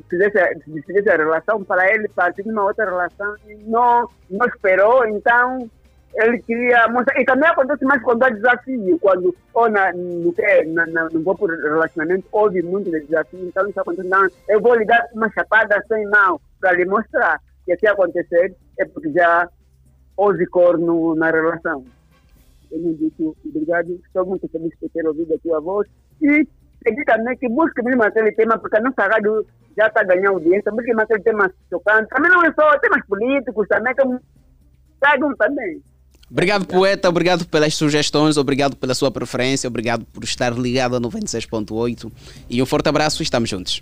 [0.10, 0.38] fizesse,
[0.86, 5.70] fizesse a relação para ele partir de uma outra relação e não, não esperou, então
[6.16, 7.20] ele queria mostrar.
[7.20, 10.34] E também acontece mais quando há desafio, quando, ou na, no,
[10.74, 14.08] na, na, no próprio relacionamento, houve muito de desafio, então isso acontece.
[14.08, 18.56] Não, eu vou lhe dar uma chapada sem não, para lhe mostrar que se acontecer
[18.80, 19.48] é porque já
[20.16, 21.84] houve corno na relação.
[22.72, 25.88] Eu me disse, obrigado, estou muito feliz por ter ouvido a tua voz
[26.22, 26.48] e
[26.84, 29.46] pedi também que busque mesmo aquele tema, porque a nossa rádio
[29.78, 32.10] já está ganhando audiência, busque mesmo aquele tema chocante.
[32.10, 34.20] Também não é só temas políticos, também tem
[35.00, 35.82] tragam também.
[36.30, 37.08] Obrigado, poeta.
[37.08, 38.36] Obrigado pelas sugestões.
[38.36, 39.68] Obrigado pela sua preferência.
[39.68, 42.12] Obrigado por estar ligado a 96.8.
[42.50, 43.24] E um forte abraço.
[43.24, 43.82] Estamos juntos.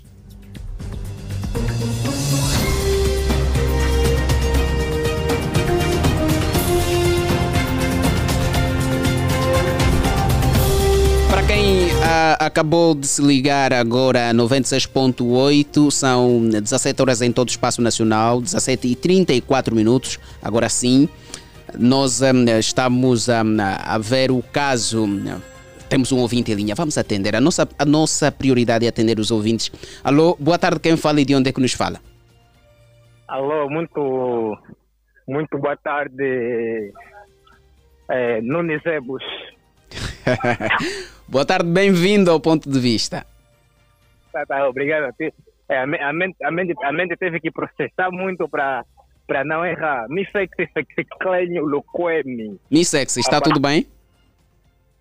[11.28, 17.48] Para quem ah, acabou de se ligar agora a 96.8, são 17 horas em todo
[17.48, 20.20] o espaço nacional, 17 e 34 minutos.
[20.40, 21.08] Agora sim
[21.78, 25.06] nós um, estamos um, a ver o caso.
[25.88, 27.36] Temos um ouvinte em linha, vamos atender.
[27.36, 29.70] A nossa, a nossa prioridade é atender os ouvintes.
[30.02, 32.00] Alô, boa tarde, quem fala e de onde é que nos fala?
[33.28, 34.58] Alô, muito,
[35.28, 36.92] muito boa tarde,
[38.08, 39.22] é, Nunes Ebus.
[41.28, 43.24] boa tarde, bem-vindo ao ponto de vista.
[44.32, 45.32] Tá, tá, obrigado a ti.
[45.68, 48.84] É, a, mente, a, mente, a mente teve que processar muito para
[49.26, 50.06] para não errar.
[50.08, 52.58] Mi sexy, sexy, clenho, loquemi.
[52.70, 53.86] Mi sexy, está ah, tudo bem?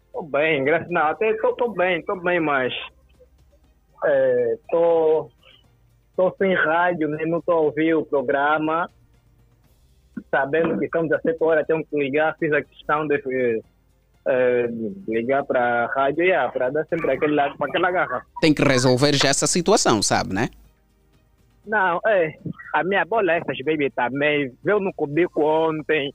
[0.08, 1.12] Estou bem, graças a Deus.
[1.12, 2.74] Até estou bem, estou bem, mas
[4.62, 5.32] estou
[6.18, 7.26] é, sem rádio, né?
[7.26, 8.90] não estou a ouvir o programa.
[10.32, 13.22] Sabendo que estamos a 7 horas, temos que ligar, fiz a questão de
[14.28, 14.70] é,
[15.08, 18.26] ligar para a rádio yeah, para dar sempre aquele, aquela garra.
[18.40, 20.50] Tem que resolver já essa situação, sabe, né?
[21.68, 22.34] Não, é.
[22.74, 24.52] A minha bola é essas baby também.
[24.64, 26.14] Veio no cubico ontem.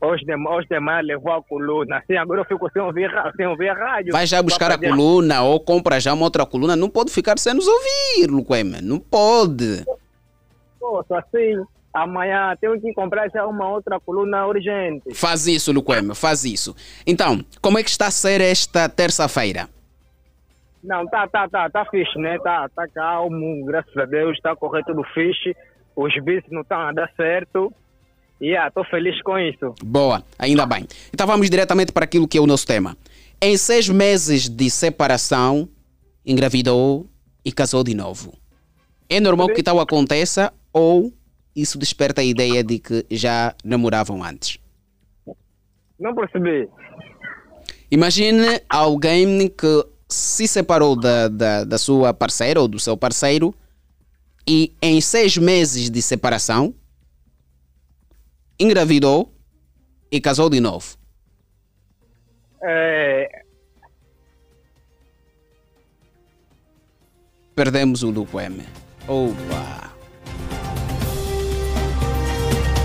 [0.00, 1.98] Hoje de, hoje de manhã levou a coluna.
[1.98, 4.12] Assim, agora eu fico sem ouvir, sem ouvir a rádio.
[4.12, 6.74] Vai já buscar a coluna ou compra já uma outra coluna.
[6.74, 8.80] Não pode ficar sem nos ouvir, Luquema.
[8.82, 9.84] Não pode.
[10.80, 11.54] Poxa, assim,
[11.94, 15.14] amanhã tenho que comprar já uma outra coluna urgente.
[15.14, 16.74] Faz isso, Luquema, faz isso.
[17.06, 19.68] Então, como é que está a ser esta terça-feira?
[20.82, 22.38] Não, tá, tá, tá, tá fixe, né?
[22.38, 25.56] Tá, tá calmo, graças a Deus, tá correto tudo fixe.
[25.94, 27.72] Os bichos não estão a dar certo.
[28.40, 29.72] E yeah, tô feliz com isso.
[29.84, 30.86] Boa, ainda bem.
[31.14, 32.96] Então vamos diretamente para aquilo que é o nosso tema.
[33.40, 35.68] Em seis meses de separação,
[36.26, 37.06] engravidou
[37.44, 38.32] e casou de novo.
[39.08, 41.12] É normal que tal aconteça ou
[41.54, 44.58] isso desperta a ideia de que já namoravam antes?
[46.00, 46.68] Não percebi.
[47.90, 53.54] Imagine alguém que se separou da, da, da sua parceira ou do seu parceiro
[54.46, 56.74] e em seis meses de separação
[58.58, 59.32] engravidou
[60.10, 60.96] e casou de novo.
[62.62, 63.42] É,
[67.54, 68.62] Perdemos o Luco M.
[69.06, 69.92] Opa!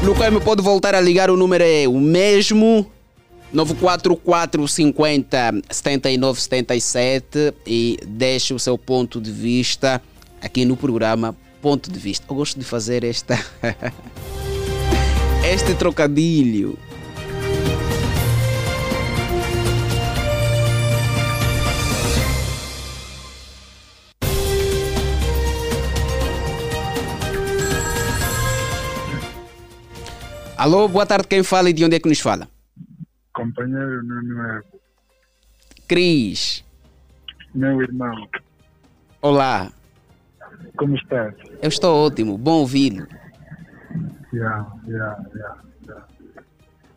[0.04, 2.92] Luco M pode voltar a ligar, o número é o mesmo.
[3.52, 10.02] 944 50 79 77 e deixe o seu ponto de vista
[10.42, 12.26] aqui no programa Ponto de Vista.
[12.30, 13.40] Eu gosto de fazer esta
[15.50, 16.78] este trocadilho.
[30.58, 31.28] Alô, boa tarde.
[31.28, 32.57] Quem fala e de onde é que nos fala?
[33.38, 34.62] Companheiro, não é
[35.88, 36.66] Cris.
[37.54, 38.28] meu irmão.
[39.22, 39.72] Olá.
[40.76, 41.36] Como estás?
[41.62, 42.36] Eu estou ótimo.
[42.36, 43.06] Bom ouvi-lo.
[44.34, 46.08] Yeah, yeah, yeah, yeah.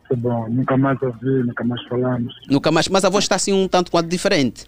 [0.09, 2.33] Tá bom, nunca mais ouvi, nunca mais falamos.
[2.49, 2.87] Nunca mais.
[2.87, 4.65] Mas a voz está assim um tanto quanto diferente.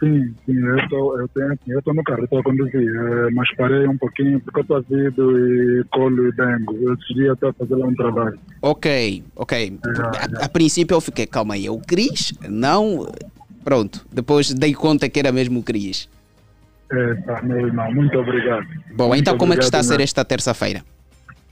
[0.00, 3.30] Sim, sim, eu tô, eu tenho, assim, eu tô no carro, tô a conduzir, eh,
[3.32, 6.74] mas parei um pouquinho porque eu tô azido e colo e dengo.
[6.80, 8.40] Eu decidi até fazer lá um trabalho.
[8.62, 9.78] Ok, ok.
[9.84, 12.32] A, a princípio eu fiquei, calma aí, é o Cris?
[12.48, 13.12] Não.
[13.62, 14.06] Pronto.
[14.10, 16.08] Depois dei conta que era mesmo o Cris.
[16.90, 18.66] É, tá, meu irmão, muito obrigado.
[18.94, 20.04] Bom, Muito então como é que está a ser né?
[20.04, 20.82] esta terça-feira?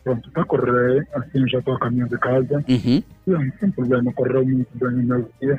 [0.08, 2.64] Pronto, está a correr, assim já estou a caminho de casa.
[2.66, 3.02] Uhum.
[3.26, 5.58] Sim, sem problema, correu muito bem o meu dia.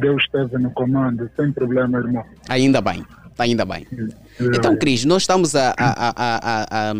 [0.00, 2.24] Deus esteve no comando, sem problema, irmão.
[2.48, 3.04] Ainda bem,
[3.38, 3.86] ainda bem.
[4.40, 6.94] Então, Cris, nós estamos a, a, a, a,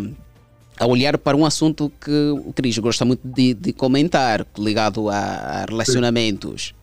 [0.78, 5.16] a, olhar para um assunto que o Cris gosta muito de, de comentar, ligado a,
[5.16, 6.74] a relacionamentos.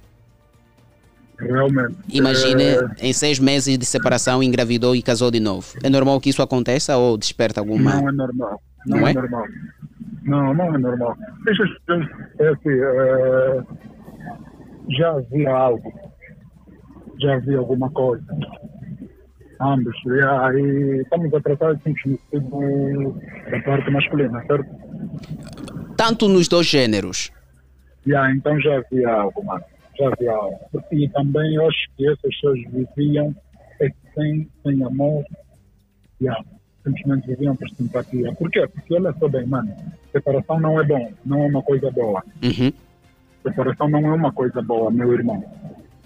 [1.37, 1.95] Realmente.
[2.09, 5.77] Imagine, eh, em seis meses de separação, engravidou e casou de novo.
[5.83, 7.95] É normal que isso aconteça ou desperta alguma...
[7.95, 8.61] Não é normal.
[8.85, 9.11] Não, Não é?
[9.11, 9.13] é?
[9.13, 9.45] normal.
[10.31, 11.13] Não, não é normal.
[11.43, 12.01] Deixa eu
[12.39, 13.63] é assim, eh,
[14.97, 15.93] já havia algo.
[17.19, 18.23] Já havia alguma coisa.
[19.59, 19.93] Ambos.
[20.05, 21.93] E aí estamos a tratar assim,
[22.31, 23.13] do-
[23.51, 24.69] da parte masculina, certo?
[25.97, 27.29] Tanto nos dois gêneros.
[28.07, 29.63] Yeah, então já havia algo, mano.
[29.99, 30.57] Já havia algo.
[30.93, 33.35] E também eu acho que essas pessoas viviam
[33.81, 35.25] é sem, sem amor.
[36.21, 36.41] Yeah,
[36.83, 38.33] simplesmente viviam por simpatia.
[38.33, 38.67] Por quê?
[38.67, 39.73] Porque olha só bem, mano.
[40.11, 41.11] Separação não é bom.
[41.25, 42.23] Não é uma coisa boa.
[42.43, 42.71] Uhum.
[43.43, 45.43] Separação não é uma coisa boa, meu irmão.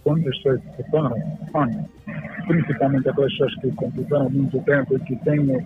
[0.04, 1.18] Quando as pessoas se separam,
[1.54, 1.90] mano,
[2.48, 5.66] principalmente aquelas pessoas que conviveram muito tempo e que têm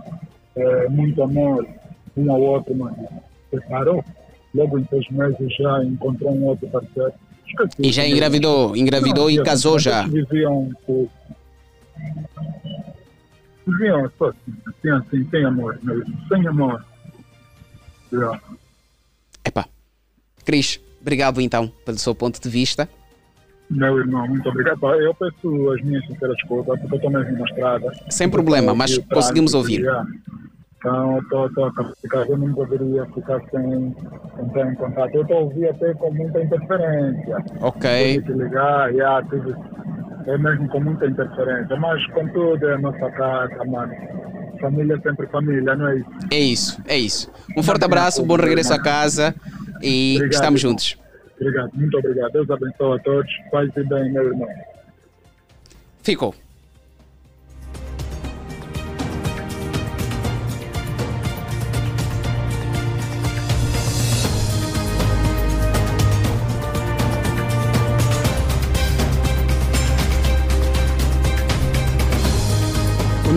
[0.56, 1.68] eh, muito amor
[2.16, 3.08] um ao outro, mano,
[3.52, 4.04] separou,
[4.56, 7.12] logo em seis meses já encontrou um outro parceiro.
[7.46, 7.76] Esqueci.
[7.80, 10.08] E já engravidou, engravidou e Não, casou mas já.
[10.08, 11.10] Viviam, por-
[13.72, 16.86] viviam só assim, assim, sem amor, meu irmão, sem amor.
[18.12, 18.42] Yeah.
[19.46, 19.66] Epá.
[20.44, 22.90] Cris, obrigado então pelo seu ponto de vista.
[23.70, 24.84] Meu irmão, muito obrigado.
[24.96, 27.92] Eu peço as minhas sinceras desculpas, porque eu estou mesmo na estrada.
[28.10, 29.86] Sem problema, mas conseguimos ouvir.
[30.78, 32.28] Então, estou a captar.
[32.30, 33.96] Eu não poderia ficar sem
[34.42, 35.14] entrar em contato.
[35.14, 37.38] Eu estou a ouvir até com muita interferência.
[37.62, 38.14] Ok.
[38.14, 39.54] Tive que ligar, já, tive,
[40.30, 41.76] é mesmo com muita interferência.
[41.78, 43.94] Mas, contudo, é a nossa casa, mano.
[44.62, 46.10] Família é sempre família, não é isso?
[46.32, 47.32] É isso, é isso.
[47.58, 49.34] Um forte abraço, bom regresso a casa
[49.82, 50.98] e Obrigado, estamos juntos.
[51.40, 52.32] Obrigado, muito obrigado.
[52.34, 53.32] Deus abençoe a todos.
[53.52, 54.48] Paz e bem, meu irmão.
[56.04, 56.49] Ficou.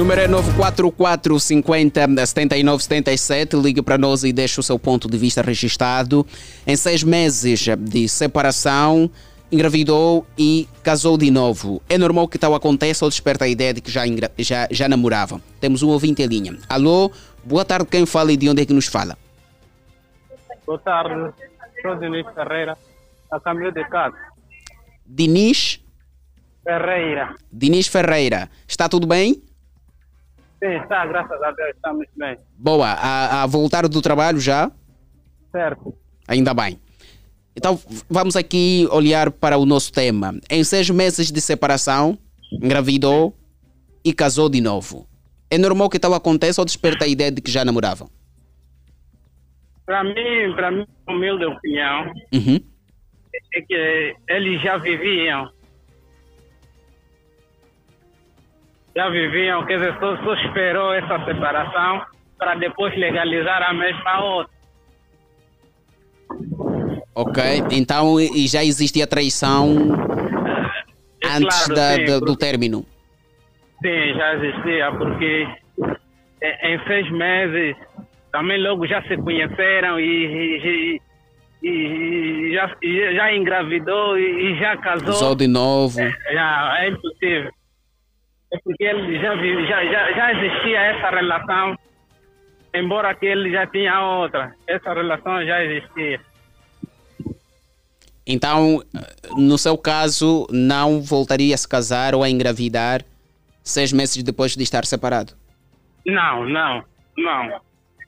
[0.02, 3.56] Número é 944 50 79 77.
[3.56, 6.26] Ligue para nós e deixe o seu ponto de vista registrado.
[6.66, 9.08] Em seis meses de separação,
[9.50, 11.80] engravidou e casou de novo.
[11.88, 14.02] É normal que tal aconteça ou desperta a ideia de que já,
[14.40, 15.40] já, já namoravam?
[15.60, 16.58] Temos um ouvinte em linha.
[16.68, 17.12] Alô,
[17.44, 17.86] boa tarde.
[17.86, 19.16] Quem fala e de onde é que nos fala?
[20.66, 21.32] Boa tarde,
[21.80, 22.76] sou Diniz Ferreira,
[23.30, 24.16] a caminho de casa.
[25.06, 25.80] Dinis,
[26.64, 27.36] Ferreira.
[27.52, 28.50] Dinis Ferreira.
[28.66, 29.40] Está tudo bem?
[30.62, 32.36] Sim, está, graças a Deus, estamos bem.
[32.56, 32.86] Boa.
[32.92, 34.70] A, a voltar do trabalho já?
[35.50, 35.94] Certo.
[36.28, 36.78] Ainda bem.
[37.56, 40.34] Então vamos aqui olhar para o nosso tema.
[40.48, 42.16] Em seis meses de separação,
[42.52, 43.36] engravidou
[44.04, 45.06] e casou de novo.
[45.50, 48.08] É normal que tal aconteça ou desperta a ideia de que já namoravam?
[49.84, 52.60] Para mim, para mim, humilde opinião, Uhum.
[53.54, 55.50] é que eles já viviam.
[58.94, 62.02] Já viviam, quer dizer, só, só esperou essa separação
[62.38, 64.52] para depois legalizar a mesma outra.
[67.14, 69.68] Ok, então e já existia traição
[71.24, 72.86] antes claro, da- sim, do porque- término?
[73.82, 75.46] Sim, já existia, porque
[76.42, 77.76] em, em seis meses
[78.30, 81.00] também logo já se conheceram e,
[81.62, 82.70] e- e- já,
[83.14, 85.06] já engravidou e, já casou.
[85.08, 85.98] Casou de novo.
[86.32, 87.50] Já, é impossível.
[88.52, 91.76] É porque ele já, já, já, já existia essa relação,
[92.74, 94.54] embora que ele já tinha outra.
[94.66, 96.20] Essa relação já existia.
[98.26, 98.82] Então,
[99.36, 103.02] no seu caso, não voltaria a se casar ou a engravidar
[103.62, 105.32] seis meses depois de estar separado?
[106.06, 106.84] Não, não,
[107.16, 107.60] não,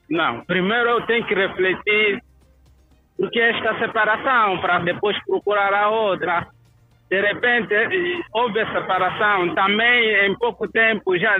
[0.09, 0.41] não.
[0.45, 2.21] Primeiro eu tenho que refletir
[3.17, 6.47] o que é esta separação para depois procurar a outra.
[7.09, 7.73] De repente
[8.33, 11.37] houve a separação, também em pouco tempo já.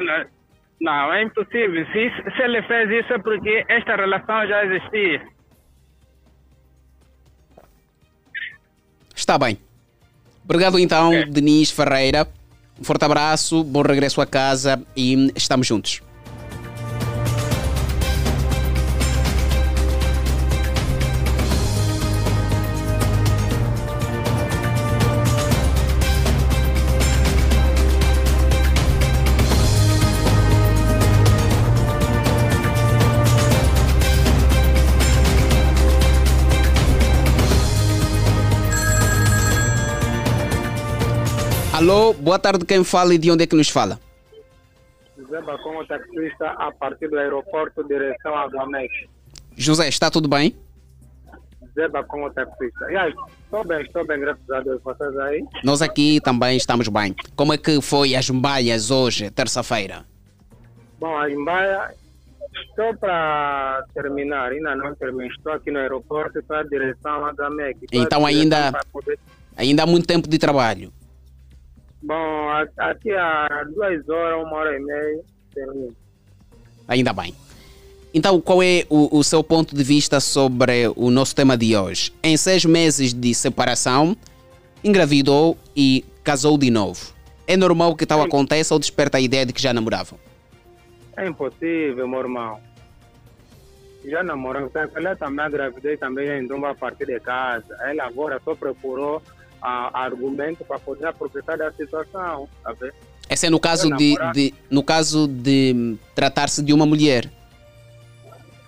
[0.79, 1.85] Não, é impossível.
[1.87, 5.21] Se, se ele fez isso é porque esta relação já existia.
[9.15, 9.57] Está bem.
[10.43, 12.27] Obrigado então, Denise Ferreira.
[12.79, 16.04] Um forte abraço, bom regresso a casa e estamos juntos.
[41.87, 43.99] Alô, boa tarde, quem fala e de onde é que nos fala?
[45.15, 48.89] José Bacon, taxista, a partir do aeroporto, direção a Guamec.
[49.55, 50.55] José, está tudo bem?
[51.61, 52.91] José Bacon, taxista.
[52.91, 53.13] E aí,
[53.43, 54.81] estou bem, estou bem, graças a Deus.
[54.83, 55.45] Vocês aí?
[55.63, 57.15] Nós aqui também estamos bem.
[57.35, 60.03] Como é que foi as mbaias hoje, terça-feira?
[60.99, 61.93] Bom, a Imbaia,
[62.67, 65.27] estou para terminar, ainda não terminei.
[65.27, 67.77] Estou aqui no aeroporto, estou a direção a Gamec.
[67.93, 69.19] Então ainda- para poder-
[69.55, 70.91] Ainda há muito tempo de trabalho.
[72.05, 75.21] Bom, aqui a duas horas, uma hora e meia,
[75.55, 75.95] termino.
[76.87, 77.33] Ainda bem.
[78.13, 82.13] Então, qual é o, o seu ponto de vista sobre o nosso tema de hoje?
[82.21, 84.15] Em seis meses de separação,
[84.83, 87.11] engravidou e casou de novo.
[87.47, 90.19] É normal que tal aconteça ou desperta a ideia de que já namoravam?
[91.17, 92.59] É impossível, meu irmão.
[94.05, 97.75] Já namoramos, ela também gravidez também já entrou a partir de casa.
[97.81, 99.23] Ela agora só procurou
[99.61, 102.93] ah, argumento para poder aproveitar da situação, tá vendo?
[103.29, 107.29] Esse é no caso Já de, de- no caso de tratar-se de uma mulher.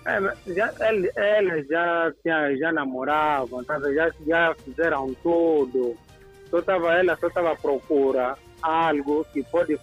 [0.04, 0.20] É,
[0.54, 5.96] já, ele- eles já, tinha, já namoravam, tá já, já fizeram tudo.
[6.50, 9.78] Só tava, ela só estava à procura algo que pode,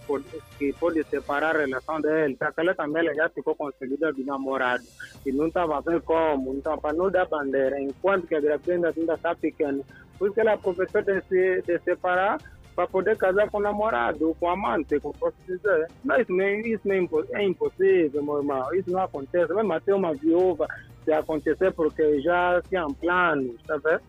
[0.58, 2.36] que pode separar a relação dele.
[2.36, 2.52] Tá?
[2.56, 4.84] Ela também ela já ficou com seguida do namorado.
[5.24, 9.14] E não estava vendo como, então para não dar bandeira, enquanto que a gravidez ainda
[9.14, 9.82] está pequena.
[10.18, 12.38] Por isso ela aproveitou de se de separar
[12.74, 15.88] para poder casar com o namorado, com o amante, como posso dizer.
[16.04, 18.74] Mas isso, não é- isso não é, impo- impossível, meu irmão.
[18.74, 19.52] Isso não acontece.
[19.54, 20.66] Mesmo até uma viúva,
[21.04, 24.02] se acontecer porque já tinham planos, tá vendo?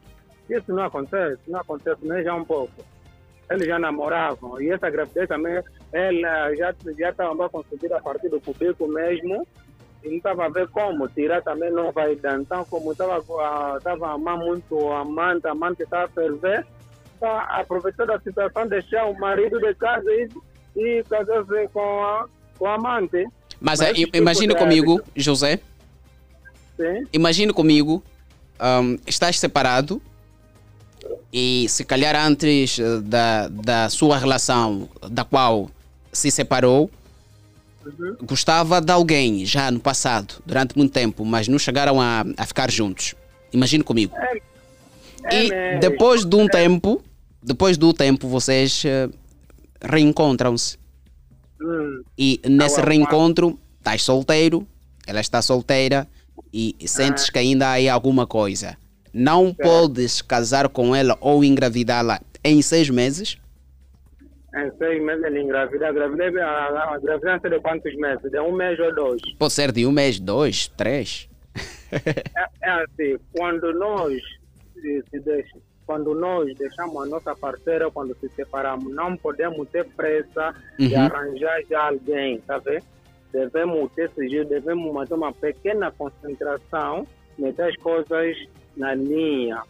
[0.49, 2.73] Isso não acontece, não acontece nem já um pouco.
[3.49, 4.61] Eles já namoravam.
[4.61, 9.47] E essa gravidez também, ela já já estava conseguida a partir do público mesmo.
[10.03, 12.39] E não estava a ver como tirar também não vai dar.
[12.39, 13.17] Então, como estava
[13.77, 16.65] estava amando muito o amante, a amante estava a ferver,
[17.19, 20.29] tá aproveitando a situação, deixar o marido de casa e,
[20.75, 22.27] e casar-se com a,
[22.57, 23.27] com a amante.
[23.59, 25.59] Mas, Mas eh, tipo imagine de comigo, José,
[26.75, 27.07] Sim.
[27.11, 28.03] imagine comigo,
[28.61, 30.01] hum, estás separado
[31.31, 35.69] e se calhar antes eh, da, da sua relação, da qual
[36.11, 36.89] se separou,
[37.85, 38.17] Uhum.
[38.23, 42.69] gostava de alguém já no passado, durante muito tempo, mas não chegaram a, a ficar
[42.69, 43.15] juntos.
[43.53, 44.13] Imagine comigo.
[45.31, 47.01] E É, depois de um tempo,
[47.41, 49.07] depois do tempo, vocês eh,
[49.81, 50.77] reencontram-se.
[51.61, 52.03] Hum.
[52.17, 54.67] E nesse Agora, reencontro, estás solteiro,
[55.05, 56.05] ela está solteira
[56.53, 58.77] e sentes que ainda há aí alguma coisa.
[59.19, 63.35] Não podes casar com ela ou engravidá-la em seis meses?
[64.55, 65.89] Em seis meses ele engravida.
[65.89, 68.29] A gravidez, a, a gravidez é de quantos meses?
[68.31, 69.21] De um mês ou dois?
[69.39, 71.27] Pode ser de um mês, dois, três.
[71.91, 74.21] É, é assim, quando nós
[74.75, 75.57] se, se deixa,
[75.87, 81.01] quando nós deixamos a nossa parceira, quando se separamos, não podemos ter pressa de Uhum.
[81.01, 82.83] arranjar já alguém, tá vendo?
[83.33, 87.07] Devemos ter sigilo, devemos manter uma pequena concentração,
[87.37, 88.37] meter as coisas
[88.77, 89.61] na linha,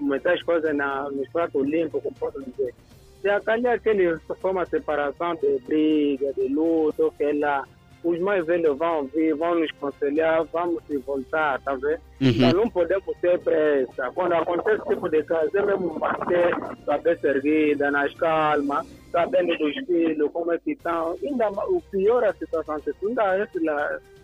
[0.00, 2.74] meter as coisas na, nos pratos limpos, como posso dizer.
[3.20, 7.64] Se a calhar que ele for uma separação de briga, de luta, que lá,
[8.02, 12.00] os mais velhos vão vir, vão nos aconselhar, vamos se voltar, tá vendo?
[12.20, 12.52] Uhum.
[12.52, 14.10] Não podemos ter pressa.
[14.12, 19.74] Quando acontece esse tipo de caso, é mesmo manter cabeça erguida, nas calmas, sabendo dos
[19.86, 21.16] filhos, como é que estão.
[21.22, 23.46] Ainda o pior a situação, se ainda é,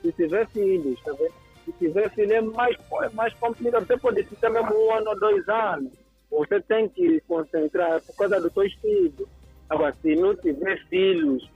[0.03, 1.48] se tiver filhos, tá vendo?
[1.69, 3.87] Se tiver filho é mais, é mais complicado.
[3.87, 5.93] Você pode ficar mesmo um ano ou dois anos.
[6.31, 9.29] Você tem que concentrar por causa dos seus filhos.
[9.69, 11.51] Agora, se não tiver filhos,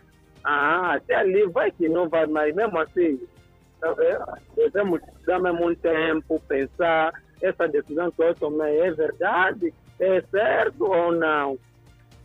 [0.45, 3.19] ah, até ali vai que não vai, mas mesmo assim,
[3.81, 3.95] tá
[4.55, 10.85] devemos dar mesmo um tempo, pensar, essa decisão que eu tomei é verdade, é certo
[10.85, 11.59] ou não.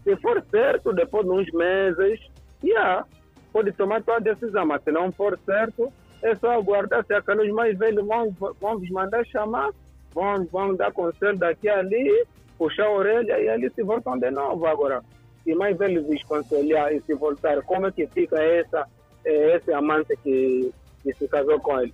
[0.03, 2.19] Se for certo, depois de uns meses,
[2.61, 3.05] yeah,
[3.53, 7.77] pode tomar tua decisão, mas se não for certo, é só aguardar se aqueles mais
[7.77, 9.69] velhos vão, vão vos mandar chamar,
[10.13, 12.25] vão, vão dar conselho daqui a ali,
[12.57, 15.03] puxar a orelha e ali se voltam de novo agora.
[15.43, 18.85] Se mais velhos vos aconselhar e se voltar, como é que fica essa,
[19.23, 21.93] eh, esse amante que, que se casou com ele?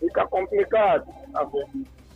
[0.00, 1.04] Fica complicado.
[1.32, 1.46] tá?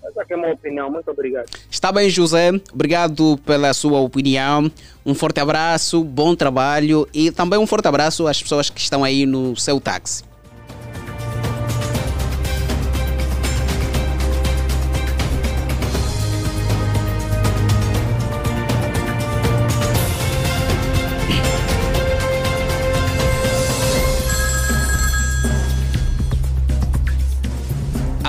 [0.03, 0.91] Essa é a minha opinião.
[0.91, 1.49] Muito obrigado.
[1.71, 2.51] Está bem, José.
[2.73, 4.71] Obrigado pela sua opinião.
[5.05, 9.27] Um forte abraço, bom trabalho e também um forte abraço às pessoas que estão aí
[9.27, 10.30] no seu táxi.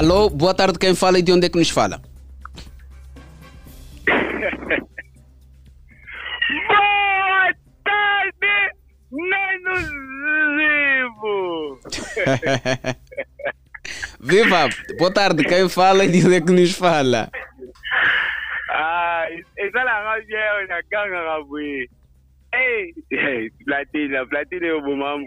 [0.02, 0.80] Alô, boa tarde.
[0.80, 2.02] Quem fala e de onde é que nos fala?
[6.68, 8.74] Boa tarde,
[9.12, 9.88] menos
[10.58, 11.80] vivo!
[14.20, 14.70] Viva!
[14.98, 15.44] Boa tarde.
[15.44, 17.30] Quem fala e de onde é que nos fala?
[18.72, 20.68] Ah, esa la radio
[21.12, 21.88] kabui.
[22.52, 25.20] Ei, platina, platina eu vou mamar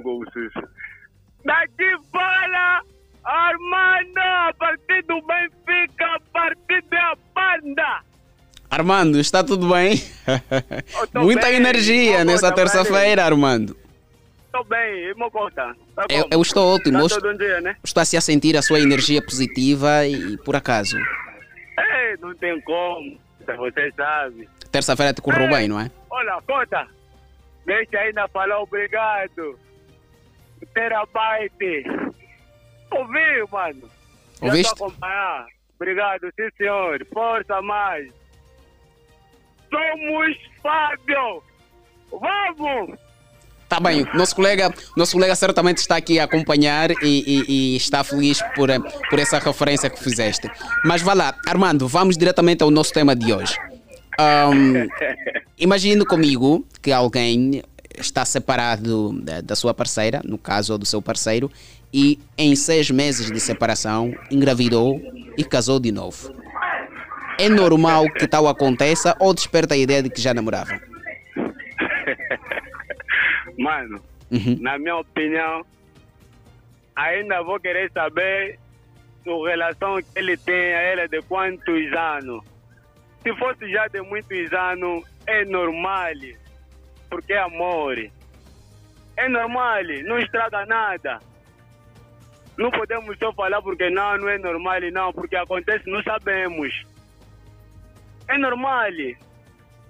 [3.24, 8.02] Armando, a partir do Benfica, a partir da banda.
[8.70, 9.94] Armando, está tudo bem?
[11.14, 13.76] Muita bem, energia nessa terça-feira, Armando.
[14.52, 15.74] Tô bem, e me conta.
[15.96, 16.98] Tá Eu, eu estou ótimo.
[16.98, 17.76] Tá Eu todo um dia, né?
[17.82, 22.60] Estou a se a sentir a sua energia positiva e, por acaso, Ei, não tem
[22.60, 23.18] como.
[23.44, 24.48] Você sabe.
[24.70, 25.90] terça-feira te correu bem, não é?
[26.10, 26.86] Olha, conta.
[27.66, 29.58] Deixa ainda falar obrigado.
[30.72, 31.84] Terabyte.
[32.98, 33.90] Ouviu, mano?
[34.40, 34.72] Ouviste?
[34.72, 35.46] acompanhar.
[35.76, 37.04] Obrigado, sim senhor.
[37.12, 38.08] Força mais.
[39.70, 41.42] Somos Fábio.
[42.10, 42.98] Vamos!
[43.68, 48.04] Tá bem, nosso colega, nosso colega certamente está aqui a acompanhar e, e- e está
[48.04, 48.68] feliz por,
[49.10, 50.48] por essa referência que fizeste.
[50.84, 53.56] Mas vá lá, Armando, vamos diretamente ao nosso tema de hoje.
[54.18, 54.86] Ahm,
[55.58, 57.62] imagine comigo que alguém
[57.98, 61.50] está separado da, da sua parceira, no caso do seu parceiro,
[61.96, 65.00] e em seis meses de separação engravidou
[65.38, 66.34] e casou de novo.
[67.38, 70.76] É normal que tal aconteça ou desperta a ideia de que já namoravam?
[73.58, 74.56] Mano, Uhum.
[74.60, 75.64] na minha opinião,
[76.96, 78.58] ainda vou querer saber
[79.26, 82.42] a relação que ele tem a ela de quantos anos.
[83.22, 86.12] Se fosse já de muitos anos, é normal,
[87.08, 87.96] porque é amor.
[89.16, 91.20] É normal, não estraga nada.
[92.56, 96.84] Não podemos só falar porque não, não é normal, não, porque acontece, não sabemos.
[98.28, 98.90] É normal.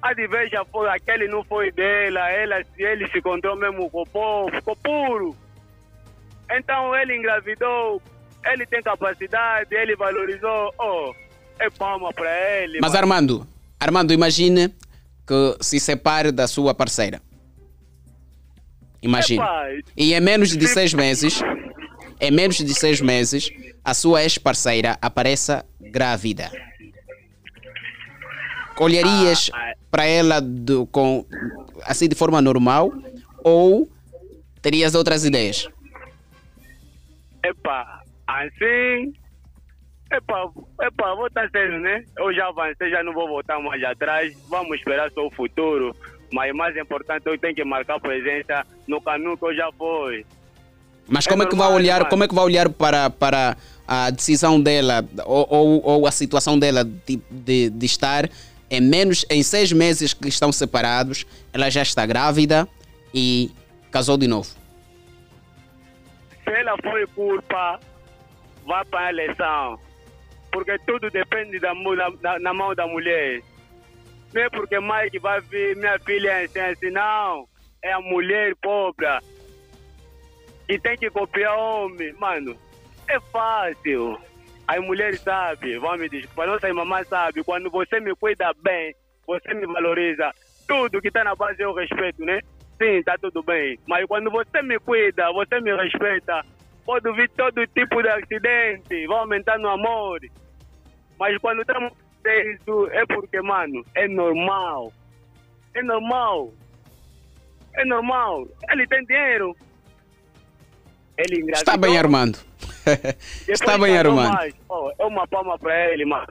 [0.02, 0.12] A
[0.50, 4.76] já foi, aquele não foi dela, ela, ele se encontrou mesmo com o povo, ficou
[4.76, 5.36] puro.
[6.50, 8.02] Então ele engravidou,
[8.44, 11.14] ele tem capacidade, ele valorizou, oh,
[11.58, 12.80] é palma para ele.
[12.80, 12.98] Mas mano.
[13.02, 13.46] Armando,
[13.80, 14.74] Armando, imagine
[15.26, 17.20] que se separe da sua parceira.
[19.00, 19.42] Imagine.
[19.42, 21.40] Epá, E em menos de seis meses,
[22.20, 23.50] em menos de seis meses,
[23.84, 26.50] a sua ex-parceira apareça grávida.
[28.78, 29.50] Olharias
[29.90, 31.24] para ela do- com,
[31.84, 32.92] assim de forma normal
[33.44, 33.88] ou
[34.60, 35.68] terias outras ideias?
[37.44, 39.12] Epa, assim.
[40.10, 40.50] Epa,
[40.82, 42.04] epa, vou estar sério, né?
[42.18, 44.34] Eu já avancei, já não vou voltar mais atrás.
[44.48, 45.94] Vamos esperar só o futuro.
[46.32, 50.24] Mas mais importante, eu tenho que marcar presença no caminho que eu já fui.
[51.08, 53.56] Mas É como é, que vai normal, olhar, como é que vai olhar para, para
[53.86, 58.28] a decisão dela ou, ou, ou a situação dela de, de, de estar
[58.70, 62.66] Em menos, em seis meses que estão separados, ela já está grávida
[63.12, 63.50] e
[63.90, 64.48] casou de novo.
[66.42, 67.78] Se ela foi culpa,
[68.66, 69.78] vá para a eleição.
[70.50, 71.72] Porque tudo depende da,
[72.20, 73.42] da, na mão da mulher.
[74.32, 77.46] Não é porque mãe que vai vir, minha filha é assim, não.
[77.82, 79.06] É a mulher pobre.
[80.68, 82.12] E tem que copiar homem.
[82.14, 82.56] Mano,
[83.08, 84.18] é fácil.
[84.66, 87.44] As mulheres sabem, vão me desculpar, nossa mamãe sabe.
[87.44, 88.94] Quando você me cuida bem,
[89.26, 90.32] você me valoriza.
[90.66, 92.40] Tudo que está na base eu respeito, né?
[92.80, 93.78] Sim, tá tudo bem.
[93.86, 96.42] Mas quando você me cuida, você me respeita,
[96.86, 100.20] pode vir todo tipo de acidente, vai aumentar no amor.
[101.18, 101.92] Mas quando estamos
[102.26, 104.92] isso é porque, mano, é normal.
[105.74, 106.52] É normal.
[107.74, 108.46] É normal.
[108.70, 109.54] Ele tem dinheiro.
[111.16, 111.60] Ele engravidou.
[111.60, 112.38] Está bem, Armando.
[113.48, 114.54] Está bem, casou Armando.
[114.68, 116.28] Oh, é uma palma para ele, mano.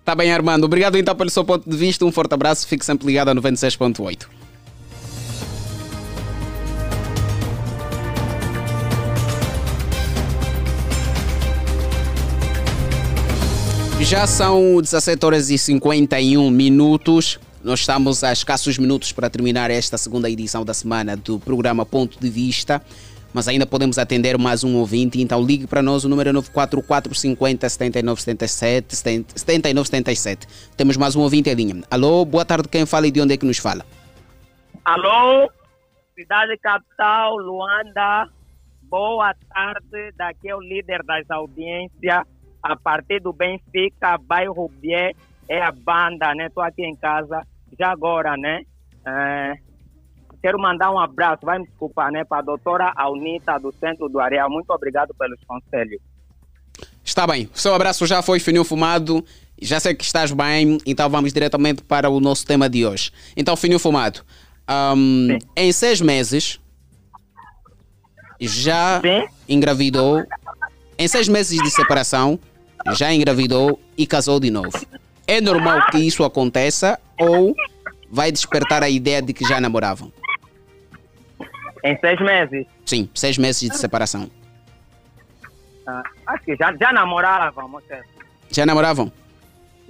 [0.00, 0.64] Está bem, Armando.
[0.64, 2.04] Obrigado então pelo seu ponto de vista.
[2.04, 2.66] Um forte abraço.
[2.66, 4.26] Fique sempre ligado a 96.8.
[14.00, 17.38] Já são 17 horas e 51 minutos.
[17.62, 22.18] Nós estamos a escassos minutos para terminar esta segunda edição da semana do programa Ponto
[22.18, 22.82] de Vista.
[23.32, 27.14] Mas ainda podemos atender mais um ouvinte, então ligue para nós o número é 944
[27.14, 30.48] 50 79 77 79 77.
[30.76, 31.82] Temos mais um ouvinte em linha.
[31.90, 33.84] Alô, boa tarde, quem fala e de onde é que nos fala?
[34.84, 35.48] Alô,
[36.14, 38.28] cidade capital, Luanda.
[38.82, 42.24] Boa tarde, daqui é o líder das audiências.
[42.62, 45.12] A partir do Benfica, bairro Bié,
[45.48, 46.46] é a banda, né?
[46.46, 47.46] Estou aqui em casa.
[47.78, 48.62] Já agora, né?
[49.06, 49.54] É,
[50.42, 52.24] quero mandar um abraço, vai me desculpar, né?
[52.24, 54.50] Para a doutora Aunita, do Centro do Areal.
[54.50, 56.00] Muito obrigado pelos conselhos.
[57.04, 59.24] Está bem, o seu abraço já foi fininho fumado.
[59.60, 63.12] Já sei que estás bem, então vamos diretamente para o nosso tema de hoje.
[63.36, 64.20] Então, fininho fumado.
[64.66, 66.58] ahm, em seis meses,
[68.40, 69.02] já
[69.48, 70.24] engravidou.
[70.98, 72.38] Em seis meses de separação,
[72.92, 74.70] já engravidou e casou de novo.
[75.26, 77.54] É normal que isso aconteça ou
[78.10, 80.12] vai despertar a ideia de que já namoravam?
[81.84, 84.30] Em seis meses, Sim, seis meses de separação.
[85.86, 88.00] ah, acho que já, já namoravam, moça.
[88.50, 89.10] Já namoravam?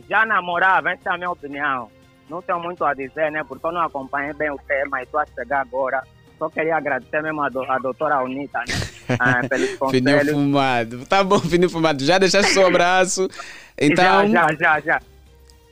[0.08, 1.88] já namorava, essa é a minha opinião.
[2.28, 3.44] Não tenho muito a dizer, né?
[3.44, 6.02] Porque eu não acompanhei bem o tema e estou a chegar agora.
[6.38, 8.74] Só queria agradecer mesmo a, do, a doutora Unita, né?
[9.18, 10.30] Ah, pelos Fininho conselhos.
[10.32, 11.06] fumado.
[11.06, 12.04] Tá bom, fininho fumado.
[12.04, 13.28] Já deixaste seu abraço.
[13.82, 15.00] Então, Já, já, já, já.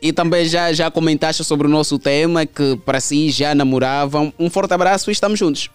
[0.00, 4.32] E também já, já comentaste sobre o nosso tema, que para si já namoravam.
[4.38, 5.68] Um forte abraço e estamos juntos.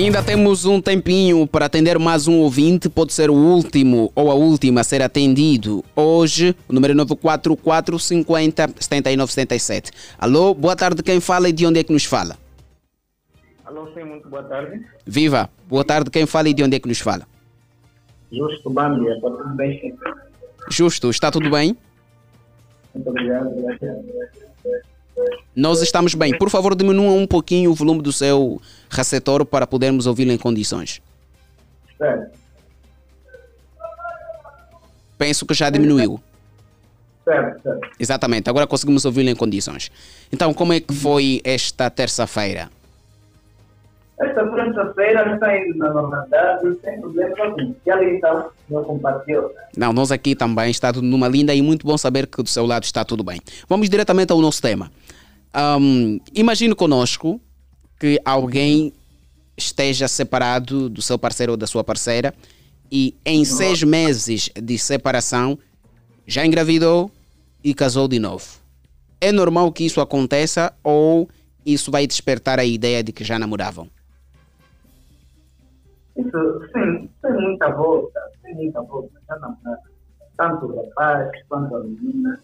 [0.00, 4.34] Ainda temos um tempinho para atender mais um ouvinte, pode ser o último ou a
[4.34, 5.84] última a ser atendido.
[5.94, 9.90] Hoje, o número é 944 50 79 77.
[10.18, 12.38] Alô, boa tarde, quem fala e de onde é que nos fala?
[13.62, 14.82] Alô, sim, muito boa tarde.
[15.04, 17.26] Viva, boa tarde, quem fala e de onde é que nos fala?
[18.32, 19.94] Justo Bambia, está tudo bem, sim?
[20.70, 21.76] Justo, está tudo bem?
[22.94, 23.50] Muito obrigado.
[23.54, 24.90] graças.
[25.54, 26.36] Nós estamos bem.
[26.38, 31.00] Por favor, diminua um pouquinho o volume do seu receptor para podermos ouvi-lo em condições.
[31.96, 32.38] Certo,
[35.16, 36.18] Penso que já diminuiu.
[37.24, 37.88] certo, certo.
[37.98, 39.90] Exatamente, agora conseguimos ouvi-lo em condições.
[40.32, 42.70] Então, como é que foi esta terça-feira?
[44.18, 47.74] Esta terça-feira está indo na normalidade, sem problema algum.
[47.86, 49.60] E ali está o meu compatriota.
[49.76, 52.66] Não, nós aqui também está tudo numa linda e muito bom saber que do seu
[52.66, 53.40] lado está tudo bem.
[53.68, 54.90] Vamos diretamente ao nosso tema.
[55.52, 57.40] Ahm, imagine conosco
[58.00, 58.94] que alguém
[59.56, 62.34] esteja separado do seu parceiro ou da sua parceira
[62.90, 65.58] e em seis meses de separação
[66.26, 67.10] já engravidou
[67.62, 68.58] e casou de novo.
[69.20, 71.28] É normal que isso aconteça ou
[71.64, 73.86] isso vai despertar a ideia de que já namoravam?
[76.16, 79.10] Isso, sim, tem muita volta, tem muita volta.
[79.28, 79.82] Já namorava.
[80.38, 82.40] Tanto o rapaz quanto a menina.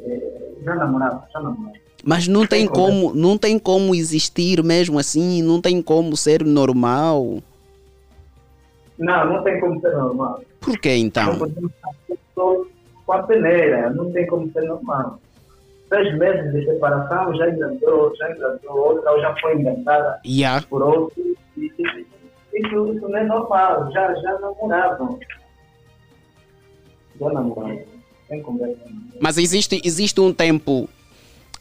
[0.00, 1.81] eh, já namorava, já namorava.
[2.04, 7.38] Mas não tem como, não tem como existir mesmo assim, não tem como ser normal.
[8.98, 10.42] Não, não tem como ser normal.
[10.60, 11.38] Por que então?
[12.36, 12.66] Não
[13.06, 15.20] com a peneira, não tem como ser normal.
[15.88, 20.64] Seis meses de separação, já engravidou, já engravidou outra, ou já foi engravidada Yeah.
[20.68, 21.20] por outro.
[21.56, 22.06] E- e-
[22.54, 25.18] Isso, isso não é normal, já, já namoravam.
[27.20, 27.82] Já namoravam.
[28.28, 28.80] sem conversa.
[29.20, 30.88] Mas existe, existe um tempo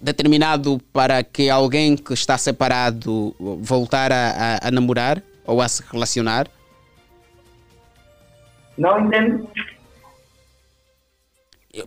[0.02, 4.32] determinado para que alguém que está separado voltar a,
[4.62, 6.48] a, a namorar ou a se relacionar?
[8.78, 9.48] Não entendo.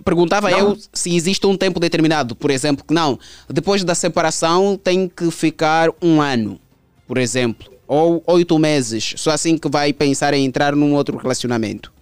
[0.04, 0.58] Perguntava não.
[0.58, 5.30] eu se existe um tempo determinado, por exemplo, que não, depois da separação tem que
[5.30, 6.58] ficar um ano,
[7.06, 11.92] por exemplo, ou oito meses, só assim que vai pensar em entrar num outro relacionamento.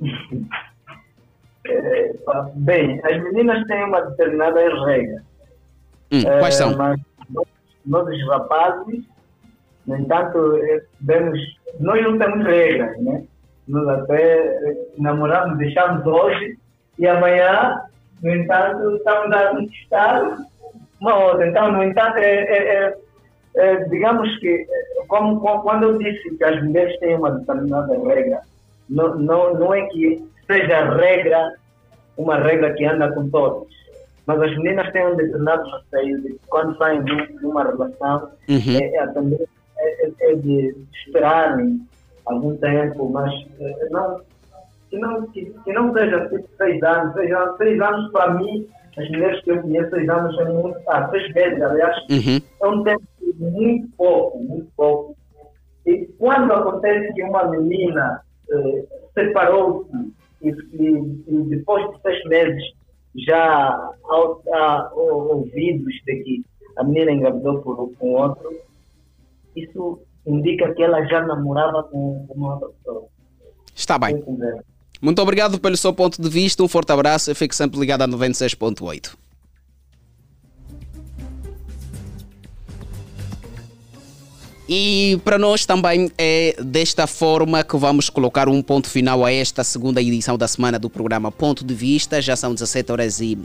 [1.66, 2.09] É,
[2.54, 5.22] bem, as meninas têm uma determinada regra.
[6.12, 6.76] Hum, quais são?
[6.76, 7.00] mas
[7.86, 9.04] nós, os rapazes,
[9.86, 11.38] no entanto, é, vemos,
[11.78, 13.24] nós não temos regras, né?
[13.66, 16.58] Nós até namoramos, deixamos hoje
[16.98, 17.80] e amanhã,
[18.22, 20.38] no entanto, estamos a conquistar
[21.00, 21.46] uma outra.
[21.48, 22.96] Então, no entanto, é, é, é,
[23.56, 24.66] é digamos que,
[25.08, 28.40] como, quando eu disse que as mulheres têm uma determinada regra,
[28.88, 31.54] não, não, não é que seja regra,
[32.22, 33.68] uma regra que anda com todos.
[34.26, 38.78] Mas as meninas têm um determinado receio de quando saem de uma relação, uhum.
[38.78, 39.38] é, é, também,
[39.78, 41.80] é, é, é de esperarem
[42.26, 44.20] algum tempo, mas é, não,
[44.88, 47.14] que, não, que, que não seja tipo seis anos.
[47.14, 50.78] Seja, seis anos para mim, as mulheres que eu conheço, seis anos são muito.
[50.88, 52.40] Ah, seis meses, aliás, uhum.
[52.62, 53.02] é um tempo
[53.38, 55.16] muito pouco, muito pouco.
[55.86, 58.20] E quando acontece que uma menina
[58.52, 60.12] eh, separou-se
[60.42, 62.62] e, e, e, depois de seis meses
[63.26, 66.44] já há, ouvidos de que
[66.76, 68.50] a menina engravidou por um outro,
[69.56, 73.06] isso indica que ela já namorava com, com uma outra pessoa.
[73.74, 74.22] Está bem.
[75.00, 78.08] Muito obrigado pelo seu ponto de vista, um forte abraço e fique sempre ligado a
[78.08, 79.16] 96.8.
[84.72, 89.64] E para nós também é desta forma que vamos colocar um ponto final a esta
[89.64, 92.22] segunda edição da semana do programa Ponto de Vista.
[92.22, 93.36] Já são 17 horas e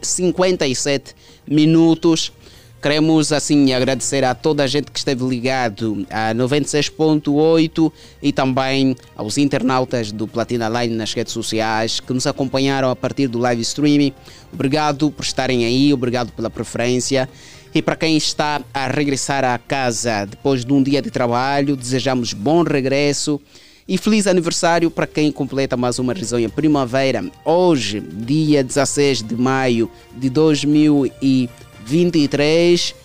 [0.00, 1.14] 57
[1.46, 2.32] minutos.
[2.80, 9.36] Queremos assim agradecer a toda a gente que esteve ligado a 96.8 e também aos
[9.36, 14.14] internautas do Platina Line nas redes sociais que nos acompanharam a partir do live streaming.
[14.50, 17.28] Obrigado por estarem aí, obrigado pela preferência.
[17.72, 22.32] E para quem está a regressar à casa depois de um dia de trabalho, desejamos
[22.32, 23.40] bom regresso
[23.86, 27.24] e feliz aniversário para quem completa mais uma risonha primavera.
[27.44, 32.96] Hoje, dia 16 de maio de 2023.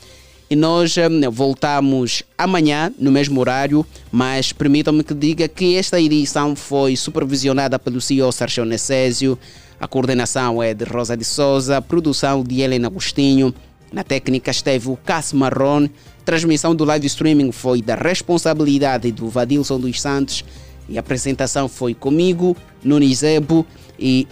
[0.47, 6.55] E nós hum, voltamos amanhã no mesmo horário, mas permitam-me que diga que esta edição
[6.55, 9.37] foi supervisionada pelo CEO Sérgio Necésio,
[9.79, 13.53] a coordenação é de Rosa de Souza, produção de Helena Agostinho,
[13.91, 15.87] na técnica esteve o Cássio Marron.
[16.23, 20.43] Transmissão do live streaming foi da responsabilidade do Vadilson dos Santos
[20.87, 23.65] e a apresentação foi comigo, Nunizebo,
[23.99, 24.27] e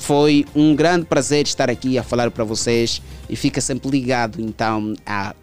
[0.00, 4.94] foi um grande prazer estar aqui a falar para vocês e fica sempre ligado então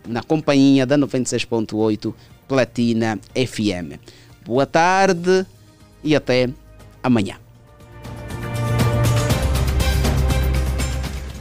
[0.08, 2.14] na companhia da 96.8
[2.48, 4.00] Platina FM.
[4.46, 5.46] Boa tarde
[6.04, 6.50] e até
[7.04, 7.49] amanhã.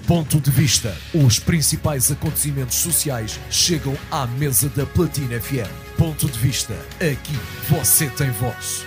[0.09, 0.97] Ponto de vista.
[1.13, 5.69] Os principais acontecimentos sociais chegam à mesa da Platina FM.
[5.99, 6.73] Ponto de vista.
[6.97, 7.39] Aqui
[7.69, 8.87] você tem voz.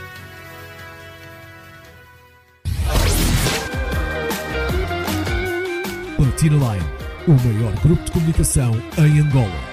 [6.18, 6.90] Platina Line,
[7.28, 9.71] o maior grupo de comunicação em Angola.